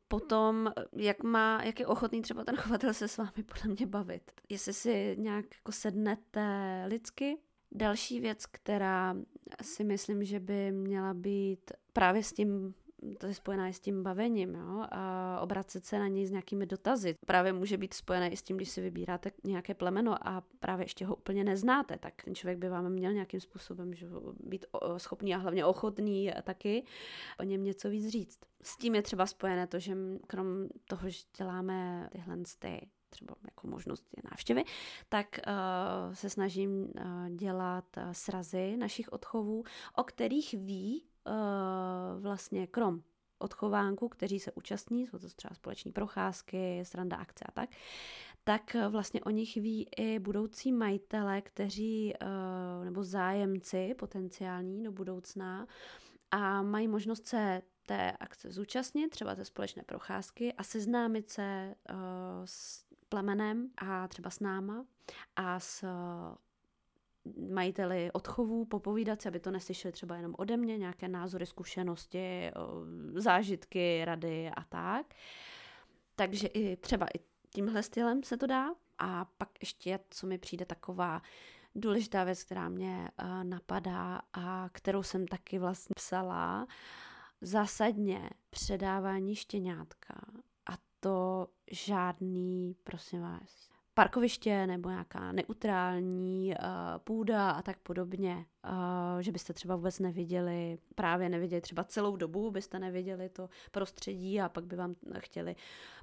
Potom, 0.07 0.71
jak, 0.95 1.23
má, 1.23 1.63
jak 1.63 1.79
je 1.79 1.87
ochotný 1.87 2.21
třeba 2.21 2.43
ten 2.43 2.55
chovatel 2.55 2.93
se 2.93 3.07
s 3.07 3.17
vámi 3.17 3.43
podle 3.45 3.75
mě 3.75 3.87
bavit. 3.87 4.31
Jestli 4.49 4.73
si 4.73 5.15
nějak 5.19 5.45
jako 5.55 5.71
sednete 5.71 6.83
lidsky, 6.87 7.37
Další 7.71 8.19
věc, 8.19 8.45
která 8.45 9.15
si 9.61 9.83
myslím, 9.83 10.23
že 10.23 10.39
by 10.39 10.71
měla 10.71 11.13
být 11.13 11.71
právě 11.93 12.23
s 12.23 12.33
tím 12.33 12.73
to 13.17 13.27
je 13.27 13.33
spojená 13.33 13.67
i 13.67 13.73
s 13.73 13.79
tím 13.79 14.03
bavením, 14.03 14.55
jo, 14.55 14.85
a 14.91 15.39
obracet 15.41 15.85
se 15.85 15.99
na 15.99 16.07
něj 16.07 16.25
s 16.25 16.31
nějakými 16.31 16.65
dotazy. 16.65 17.15
Právě 17.25 17.53
může 17.53 17.77
být 17.77 17.93
spojené 17.93 18.29
i 18.29 18.37
s 18.37 18.43
tím, 18.43 18.57
když 18.57 18.69
si 18.69 18.81
vybíráte 18.81 19.31
nějaké 19.43 19.73
plemeno 19.73 20.27
a 20.27 20.43
právě 20.59 20.85
ještě 20.85 21.05
ho 21.05 21.15
úplně 21.15 21.43
neznáte, 21.43 21.97
tak 21.97 22.23
ten 22.23 22.35
člověk 22.35 22.57
by 22.57 22.69
vám 22.69 22.89
měl 22.89 23.13
nějakým 23.13 23.39
způsobem 23.39 23.93
že, 23.93 24.07
být 24.39 24.65
schopný 24.97 25.35
a 25.35 25.37
hlavně 25.37 25.65
ochotný 25.65 26.31
taky 26.43 26.83
o 27.39 27.43
něm 27.43 27.63
něco 27.63 27.89
víc 27.89 28.09
říct. 28.09 28.39
S 28.61 28.77
tím 28.77 28.95
je 28.95 29.01
třeba 29.01 29.25
spojené 29.25 29.67
to, 29.67 29.79
že 29.79 29.97
krom 30.27 30.47
toho, 30.85 31.09
že 31.09 31.19
děláme 31.37 32.09
tyhle 32.11 32.37
ty 32.59 32.89
třeba 33.17 33.35
jako 33.45 33.67
možnost 33.67 34.05
návštěvy, 34.31 34.63
tak 35.09 35.27
uh, 35.47 36.13
se 36.13 36.29
snažím 36.29 36.81
uh, 36.81 37.29
dělat 37.29 37.85
uh, 37.97 38.03
srazy 38.11 38.77
našich 38.77 39.13
odchovů, 39.13 39.63
o 39.95 40.03
kterých 40.03 40.53
ví 40.53 41.03
uh, 41.27 42.21
vlastně 42.21 42.67
krom 42.67 43.01
odchovánku, 43.39 44.09
kteří 44.09 44.39
se 44.39 44.51
účastní, 44.51 45.07
jsou 45.07 45.19
to 45.19 45.27
třeba 45.29 45.55
společní 45.55 45.91
procházky, 45.91 46.85
sranda 46.85 47.17
akce 47.17 47.45
a 47.45 47.51
tak, 47.51 47.69
tak 48.43 48.75
vlastně 48.89 49.21
o 49.21 49.29
nich 49.29 49.55
ví 49.55 49.89
i 49.97 50.19
budoucí 50.19 50.71
majitele, 50.71 51.41
kteří, 51.41 52.13
nebo 52.83 53.03
zájemci 53.03 53.93
potenciální 53.97 54.83
do 54.83 54.91
budoucna 54.91 55.67
a 56.31 56.61
mají 56.61 56.87
možnost 56.87 57.27
se 57.27 57.61
té 57.85 58.11
akce 58.11 58.51
zúčastnit, 58.51 59.09
třeba 59.09 59.35
té 59.35 59.45
společné 59.45 59.83
procházky 59.83 60.53
a 60.53 60.63
seznámit 60.63 61.29
se 61.29 61.75
s 62.45 62.86
plemenem 63.09 63.69
a 63.77 64.07
třeba 64.07 64.29
s 64.29 64.39
náma 64.39 64.85
a 65.35 65.59
s 65.59 65.85
majiteli 67.53 68.11
odchovů, 68.11 68.65
popovídat 68.65 69.21
si, 69.21 69.27
aby 69.27 69.39
to 69.39 69.51
neslyšeli 69.51 69.91
třeba 69.91 70.15
jenom 70.15 70.35
ode 70.37 70.57
mě, 70.57 70.77
nějaké 70.77 71.07
názory, 71.07 71.45
zkušenosti, 71.45 72.51
zážitky, 73.15 74.05
rady 74.05 74.49
a 74.57 74.63
tak. 74.63 75.13
Takže 76.15 76.47
i 76.47 76.75
třeba 76.75 77.05
i 77.05 77.19
tímhle 77.53 77.83
stylem 77.83 78.23
se 78.23 78.37
to 78.37 78.47
dá. 78.47 78.69
A 78.97 79.25
pak 79.37 79.49
ještě, 79.61 79.99
co 80.09 80.27
mi 80.27 80.37
přijde 80.37 80.65
taková 80.65 81.21
důležitá 81.75 82.23
věc, 82.23 82.43
která 82.43 82.69
mě 82.69 83.09
uh, 83.21 83.43
napadá 83.43 84.21
a 84.33 84.69
kterou 84.71 85.03
jsem 85.03 85.27
taky 85.27 85.59
vlastně 85.59 85.93
psala, 85.95 86.67
zásadně 87.41 88.29
předávání 88.49 89.35
štěňátka 89.35 90.21
to 90.99 91.47
žádný, 91.71 92.75
prosím 92.83 93.21
vás, 93.21 93.69
parkoviště 93.97 94.67
nebo 94.67 94.89
nějaká 94.89 95.31
neutrální 95.31 96.49
uh, 96.49 96.65
půda 97.03 97.51
a 97.51 97.61
tak 97.61 97.77
podobně, 97.79 98.45
uh, 98.69 99.19
že 99.19 99.31
byste 99.31 99.53
třeba 99.53 99.75
vůbec 99.75 99.99
neviděli, 99.99 100.77
právě 100.95 101.29
neviděli 101.29 101.61
třeba 101.61 101.83
celou 101.83 102.15
dobu, 102.15 102.51
byste 102.51 102.79
neviděli 102.79 103.29
to 103.29 103.49
prostředí 103.71 104.41
a 104.41 104.49
pak 104.49 104.65
by 104.65 104.75
vám 104.75 104.95
chtěli 105.17 105.55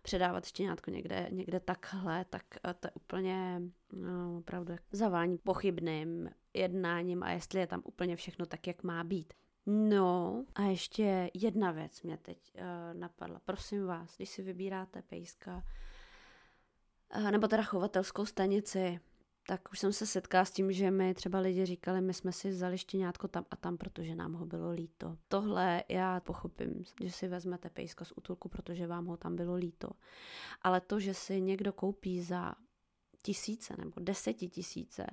předávat 0.03 0.45
štěňátko 0.45 0.91
někde, 0.91 1.29
někde 1.31 1.61
takhle, 1.61 2.25
tak 2.25 2.45
uh, 2.67 2.73
to 2.81 2.87
je 2.87 2.93
úplně 2.95 3.63
uh, 3.93 4.37
opravdu 4.39 4.75
zavání 4.93 5.39
pochybným 5.39 6.31
jednáním 6.55 7.23
a 7.23 7.31
jestli 7.31 7.61
je 7.61 7.67
tam 7.67 7.83
úplně 7.85 8.17
všechno 8.17 8.47
tak, 8.47 8.67
jak 8.67 8.83
má 8.83 9.05
být. 9.05 9.35
No 9.67 10.45
a 10.55 10.63
ještě 10.63 11.31
jedna 11.35 11.71
věc 11.71 12.03
mě 12.03 12.17
teď 12.17 12.53
uh, 12.55 12.99
napadla. 13.01 13.41
Prosím 13.45 13.87
vás, 13.87 14.17
když 14.17 14.29
si 14.29 14.43
vybíráte 14.43 15.03
pejska, 15.03 15.63
nebo 17.31 17.49
teda 17.49 17.63
chovatelskou 17.63 18.27
stanici, 18.27 19.01
tak 19.47 19.73
už 19.73 19.79
jsem 19.79 19.93
se 19.93 20.07
setkala 20.07 20.45
s 20.45 20.51
tím, 20.51 20.73
že 20.73 20.91
mi 20.91 21.15
třeba 21.15 21.39
lidi 21.39 21.67
říkali, 21.67 22.01
my 22.01 22.15
jsme 22.15 22.33
si 22.33 22.51
vzali 22.51 22.79
štěňátko 22.79 23.29
tam 23.29 23.45
a 23.51 23.57
tam, 23.57 23.77
protože 23.77 24.15
nám 24.15 24.33
ho 24.33 24.47
bylo 24.47 24.71
líto. 24.71 25.17
Tohle 25.29 25.85
já 25.89 26.21
pochopím, 26.21 26.85
že 27.01 27.11
si 27.11 27.29
vezmete 27.29 27.71
pejska 27.71 28.05
z 28.05 28.13
útulku, 28.17 28.49
protože 28.49 28.87
vám 28.87 29.07
ho 29.07 29.17
tam 29.17 29.37
bylo 29.37 29.55
líto. 29.55 29.91
Ale 30.63 30.81
to, 30.81 31.01
že 31.01 31.15
si 31.15 31.41
někdo 31.41 31.73
koupí 31.73 32.23
za 32.23 32.55
tisíce 33.25 33.75
nebo 33.79 33.93
desetitisíce 34.01 35.07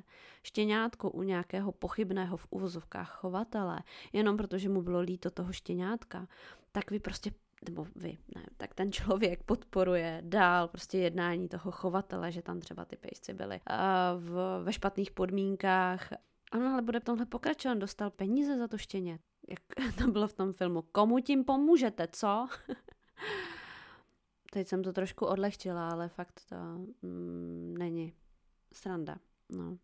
štěňátko 0.44 1.10
u 1.10 1.24
nějakého 1.24 1.72
pochybného 1.72 2.38
v 2.38 2.48
uvozovkách 2.50 3.12
chovatele, 3.20 3.80
jenom 4.14 4.38
protože 4.38 4.70
mu 4.70 4.82
bylo 4.82 5.00
líto 5.00 5.32
toho 5.32 5.54
štěňátka, 5.54 6.28
tak 6.72 6.92
vy 6.92 7.00
prostě 7.00 7.32
nebo 7.66 7.88
vy, 7.96 8.18
ne, 8.36 8.46
tak 8.58 8.74
ten 8.74 8.92
člověk 8.92 9.44
podporuje 9.44 10.22
dál 10.26 10.68
prostě 10.68 10.98
jednání 10.98 11.50
toho 11.50 11.72
chovatele, 11.72 12.32
že 12.32 12.42
tam 12.42 12.60
třeba 12.60 12.86
ty 12.86 12.96
pejsci 12.96 13.34
byly 13.34 13.60
v, 14.18 14.62
ve 14.64 14.74
špatných 14.74 15.12
podmínkách. 15.12 16.10
Ano, 16.52 16.74
ale 16.74 16.82
bude 16.82 17.00
v 17.00 17.04
tomhle 17.04 17.26
pokračovat, 17.26 17.78
dostal 17.78 18.10
peníze 18.10 18.58
za 18.58 18.68
to 18.68 18.78
štěně. 18.78 19.20
Jak 19.50 19.96
to 19.98 20.12
bylo 20.12 20.28
v 20.28 20.34
tom 20.34 20.54
filmu. 20.54 20.82
Komu 20.82 21.20
tím 21.20 21.44
pomůžete, 21.44 22.08
co? 22.12 22.48
Teď 24.54 24.68
jsem 24.68 24.84
to 24.84 24.94
trošku 24.94 25.26
odlehčila, 25.26 25.90
ale 25.90 26.10
fakt 26.10 26.42
to 26.50 26.56
mm, 27.02 27.76
není 27.78 28.14
sranda. 28.74 29.18
No. 29.50 29.78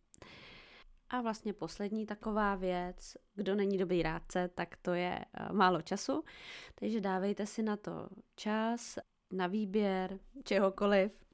A 1.10 1.22
vlastně 1.22 1.54
poslední 1.54 2.06
taková 2.06 2.56
věc, 2.56 3.18
kdo 3.36 3.56
není 3.56 3.78
dobrý 3.78 4.04
rádce, 4.04 4.50
tak 4.56 4.76
to 4.82 4.94
je 4.94 5.26
uh, 5.40 5.56
málo 5.56 5.82
času, 5.82 6.24
takže 6.76 7.02
dávejte 7.02 7.46
si 7.46 7.64
na 7.64 7.78
to 7.78 8.10
čas, 8.36 8.98
na 9.32 9.48
výběr 9.48 10.20
čehokoliv, 10.44 11.26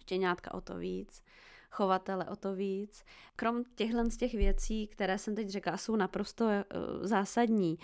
štěňátka 0.00 0.54
o 0.54 0.60
to 0.60 0.76
víc, 0.76 1.22
chovatele 1.70 2.28
o 2.28 2.36
to 2.36 2.54
víc. 2.54 3.04
Krom 3.36 3.64
těchhle 3.74 4.10
z 4.10 4.16
těch 4.16 4.34
věcí, 4.34 4.86
které 4.86 5.18
jsem 5.18 5.34
teď 5.34 5.48
řekla, 5.48 5.76
jsou 5.76 5.96
naprosto 5.96 6.44
uh, 6.44 6.50
zásadní, 7.06 7.78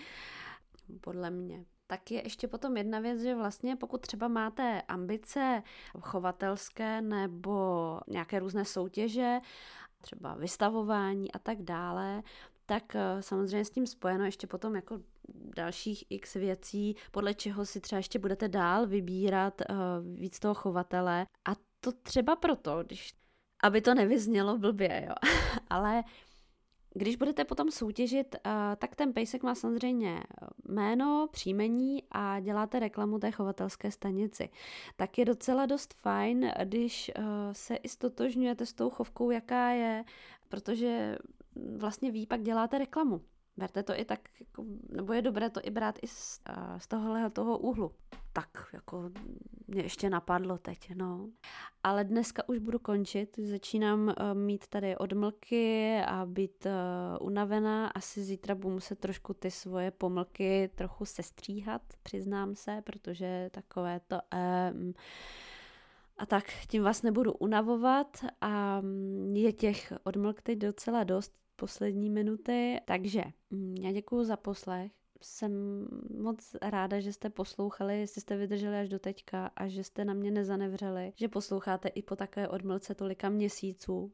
podle 1.01 1.29
mě. 1.29 1.65
Tak 1.91 2.11
je 2.11 2.23
ještě 2.23 2.47
potom 2.47 2.77
jedna 2.77 2.99
věc, 2.99 3.21
že 3.21 3.35
vlastně 3.35 3.75
pokud 3.75 4.01
třeba 4.01 4.27
máte 4.27 4.81
ambice 4.81 5.63
chovatelské 6.01 7.01
nebo 7.01 7.99
nějaké 8.07 8.39
různé 8.39 8.65
soutěže 8.65 9.39
třeba 10.01 10.35
vystavování 10.35 11.31
a 11.31 11.39
tak 11.39 11.61
dále, 11.61 12.23
tak 12.65 12.95
eh, 12.95 13.21
samozřejmě 13.21 13.65
s 13.65 13.69
tím 13.69 13.87
spojeno 13.87 14.25
ještě 14.25 14.47
potom 14.47 14.75
jako 14.75 14.99
dalších 15.55 16.03
x 16.09 16.33
věcí, 16.33 16.95
podle 17.11 17.33
čeho 17.33 17.65
si 17.65 17.81
třeba 17.81 17.97
ještě 17.97 18.19
budete 18.19 18.47
dál 18.47 18.87
vybírat 18.87 19.61
uh, 19.69 19.75
víc 20.19 20.39
toho 20.39 20.53
chovatele. 20.53 21.25
A 21.49 21.51
to 21.79 21.91
třeba 21.91 22.35
proto, 22.35 22.83
když, 22.83 23.13
aby 23.63 23.81
to 23.81 23.93
nevyznělo 23.93 24.57
blbě, 24.57 25.05
jo. 25.09 25.15
Ale 25.69 26.03
když 26.93 27.15
budete 27.15 27.45
potom 27.45 27.71
soutěžit, 27.71 28.35
uh, 28.45 28.51
tak 28.77 28.95
ten 28.95 29.13
pejsek 29.13 29.43
má 29.43 29.55
samozřejmě 29.55 30.23
jméno, 30.67 31.27
příjmení 31.31 32.03
a 32.11 32.39
děláte 32.39 32.79
reklamu 32.79 33.19
té 33.19 33.31
chovatelské 33.31 33.91
stanici. 33.91 34.49
Tak 34.95 35.17
je 35.17 35.25
docela 35.25 35.65
dost 35.65 35.93
fajn, 35.93 36.51
když 36.63 37.11
uh, 37.17 37.23
se 37.51 37.75
i 37.75 37.89
stotožňujete 37.89 38.65
s 38.65 38.73
tou 38.73 38.89
chovkou, 38.89 39.31
jaká 39.31 39.69
je, 39.69 40.03
protože 40.49 41.17
vlastně 41.77 42.11
ví, 42.11 42.27
pak 42.27 42.41
děláte 42.41 42.77
reklamu. 42.77 43.21
Berte 43.57 43.83
to 43.83 43.99
i 43.99 44.05
tak, 44.05 44.19
jako, 44.39 44.65
nebo 44.89 45.13
je 45.13 45.21
dobré 45.21 45.49
to 45.49 45.59
i 45.63 45.69
brát 45.69 45.99
i 46.01 46.07
z, 46.07 46.41
z 46.77 46.87
tohohle 46.87 47.29
toho 47.29 47.57
úhlu. 47.57 47.91
Tak, 48.33 48.49
jako 48.73 49.11
mě 49.67 49.81
ještě 49.81 50.09
napadlo 50.09 50.57
teď, 50.57 50.95
no. 50.95 51.29
Ale 51.83 52.03
dneska 52.03 52.49
už 52.49 52.57
budu 52.57 52.79
končit, 52.79 53.39
začínám 53.39 54.07
uh, 54.07 54.13
mít 54.33 54.67
tady 54.67 54.97
odmlky 54.97 55.97
a 56.07 56.25
být 56.25 56.65
uh, 56.65 57.27
unavená. 57.27 57.87
Asi 57.87 58.23
zítra 58.23 58.55
budu 58.55 58.73
muset 58.73 58.99
trošku 58.99 59.33
ty 59.33 59.51
svoje 59.51 59.91
pomlky 59.91 60.69
trochu 60.75 61.05
sestříhat, 61.05 61.81
přiznám 62.03 62.55
se, 62.55 62.81
protože 62.85 63.49
takové 63.53 63.99
to... 64.07 64.15
Um, 64.73 64.93
a 66.17 66.25
tak 66.25 66.45
tím 66.67 66.83
vás 66.83 67.01
nebudu 67.01 67.33
unavovat 67.33 68.25
a 68.41 68.81
mm, 68.81 69.35
je 69.35 69.53
těch 69.53 69.93
odmlk 70.03 70.41
teď 70.41 70.57
docela 70.57 71.03
dost, 71.03 71.33
poslední 71.55 72.09
minuty. 72.09 72.79
Takže 72.85 73.23
mm, 73.49 73.75
já 73.81 73.91
děkuji 73.91 74.23
za 74.23 74.37
poslech. 74.37 74.98
Jsem 75.21 75.87
moc 76.21 76.55
ráda, 76.61 76.99
že 76.99 77.13
jste 77.13 77.29
poslouchali, 77.29 77.99
jestli 77.99 78.21
jste 78.21 78.37
vydrželi 78.37 78.77
až 78.77 78.89
do 78.89 78.99
teďka 78.99 79.51
a 79.55 79.67
že 79.67 79.83
jste 79.83 80.05
na 80.05 80.13
mě 80.13 80.31
nezanevřeli, 80.31 81.13
že 81.15 81.27
posloucháte 81.27 81.89
i 81.89 82.01
po 82.01 82.15
takové 82.15 82.47
odmlce 82.47 82.95
tolika 82.95 83.29
měsíců. 83.29 84.13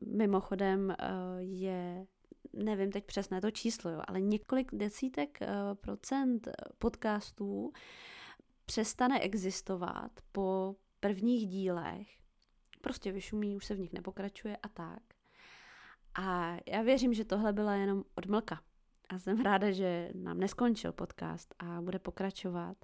Mimochodem 0.00 0.90
eh, 0.90 0.96
je 1.38 2.06
nevím 2.56 2.92
teď 2.92 3.04
přesné 3.04 3.40
to 3.40 3.50
číslo, 3.50 3.90
jo, 3.90 4.02
ale 4.08 4.20
několik 4.20 4.74
desítek 4.74 5.38
uh, 5.40 5.74
procent 5.74 6.48
podcastů 6.78 7.72
přestane 8.64 9.20
existovat 9.20 10.12
po 10.32 10.76
prvních 11.00 11.46
dílech. 11.46 12.08
Prostě 12.80 13.12
vyšumí, 13.12 13.56
už 13.56 13.64
se 13.64 13.74
v 13.74 13.80
nich 13.80 13.92
nepokračuje 13.92 14.56
a 14.56 14.68
tak. 14.68 15.02
A 16.14 16.56
já 16.68 16.82
věřím, 16.82 17.14
že 17.14 17.24
tohle 17.24 17.52
byla 17.52 17.74
jenom 17.74 18.04
odmlka. 18.14 18.62
A 19.08 19.18
jsem 19.18 19.40
ráda, 19.40 19.70
že 19.70 20.10
nám 20.14 20.40
neskončil 20.40 20.92
podcast 20.92 21.54
a 21.58 21.80
bude 21.80 21.98
pokračovat, 21.98 22.76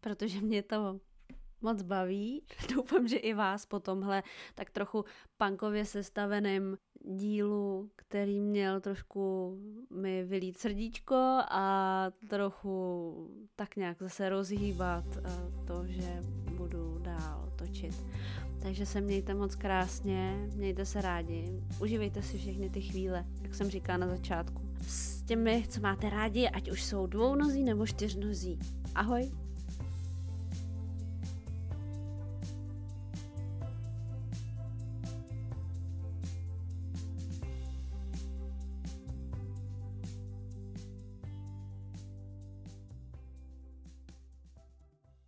protože 0.00 0.40
mě 0.40 0.62
to 0.62 1.00
moc 1.60 1.82
baví. 1.82 2.42
Doufám, 2.74 3.08
že 3.08 3.16
i 3.16 3.34
vás 3.34 3.66
po 3.66 3.80
tomhle 3.80 4.22
tak 4.54 4.70
trochu 4.70 5.04
punkově 5.36 5.84
sestaveném 5.84 6.76
dílu, 7.04 7.90
který 7.96 8.40
měl 8.40 8.80
trošku 8.80 9.56
mi 9.90 10.24
vylít 10.24 10.58
srdíčko 10.58 11.40
a 11.50 12.06
trochu 12.28 13.14
tak 13.56 13.76
nějak 13.76 14.02
zase 14.02 14.28
rozhýbat 14.28 15.04
eh, 15.16 15.66
to, 15.66 15.86
že 15.86 16.20
budu 16.56 16.98
dál 16.98 17.52
točit. 17.58 18.04
Takže 18.62 18.86
se 18.86 19.00
mějte 19.00 19.34
moc 19.34 19.54
krásně, 19.54 20.48
mějte 20.54 20.86
se 20.86 21.00
rádi, 21.00 21.62
užívejte 21.82 22.22
si 22.22 22.38
všechny 22.38 22.70
ty 22.70 22.80
chvíle, 22.80 23.24
jak 23.42 23.54
jsem 23.54 23.70
říkala 23.70 23.98
na 23.98 24.08
začátku. 24.08 24.67
S 24.86 25.22
těmi, 25.22 25.64
co 25.68 25.80
máte 25.80 26.10
rádi, 26.10 26.48
ať 26.48 26.70
už 26.70 26.84
jsou 26.84 27.06
dvounozí 27.06 27.64
nebo 27.64 27.86
čtyřnozí. 27.86 28.58
Ahoj! 28.94 29.30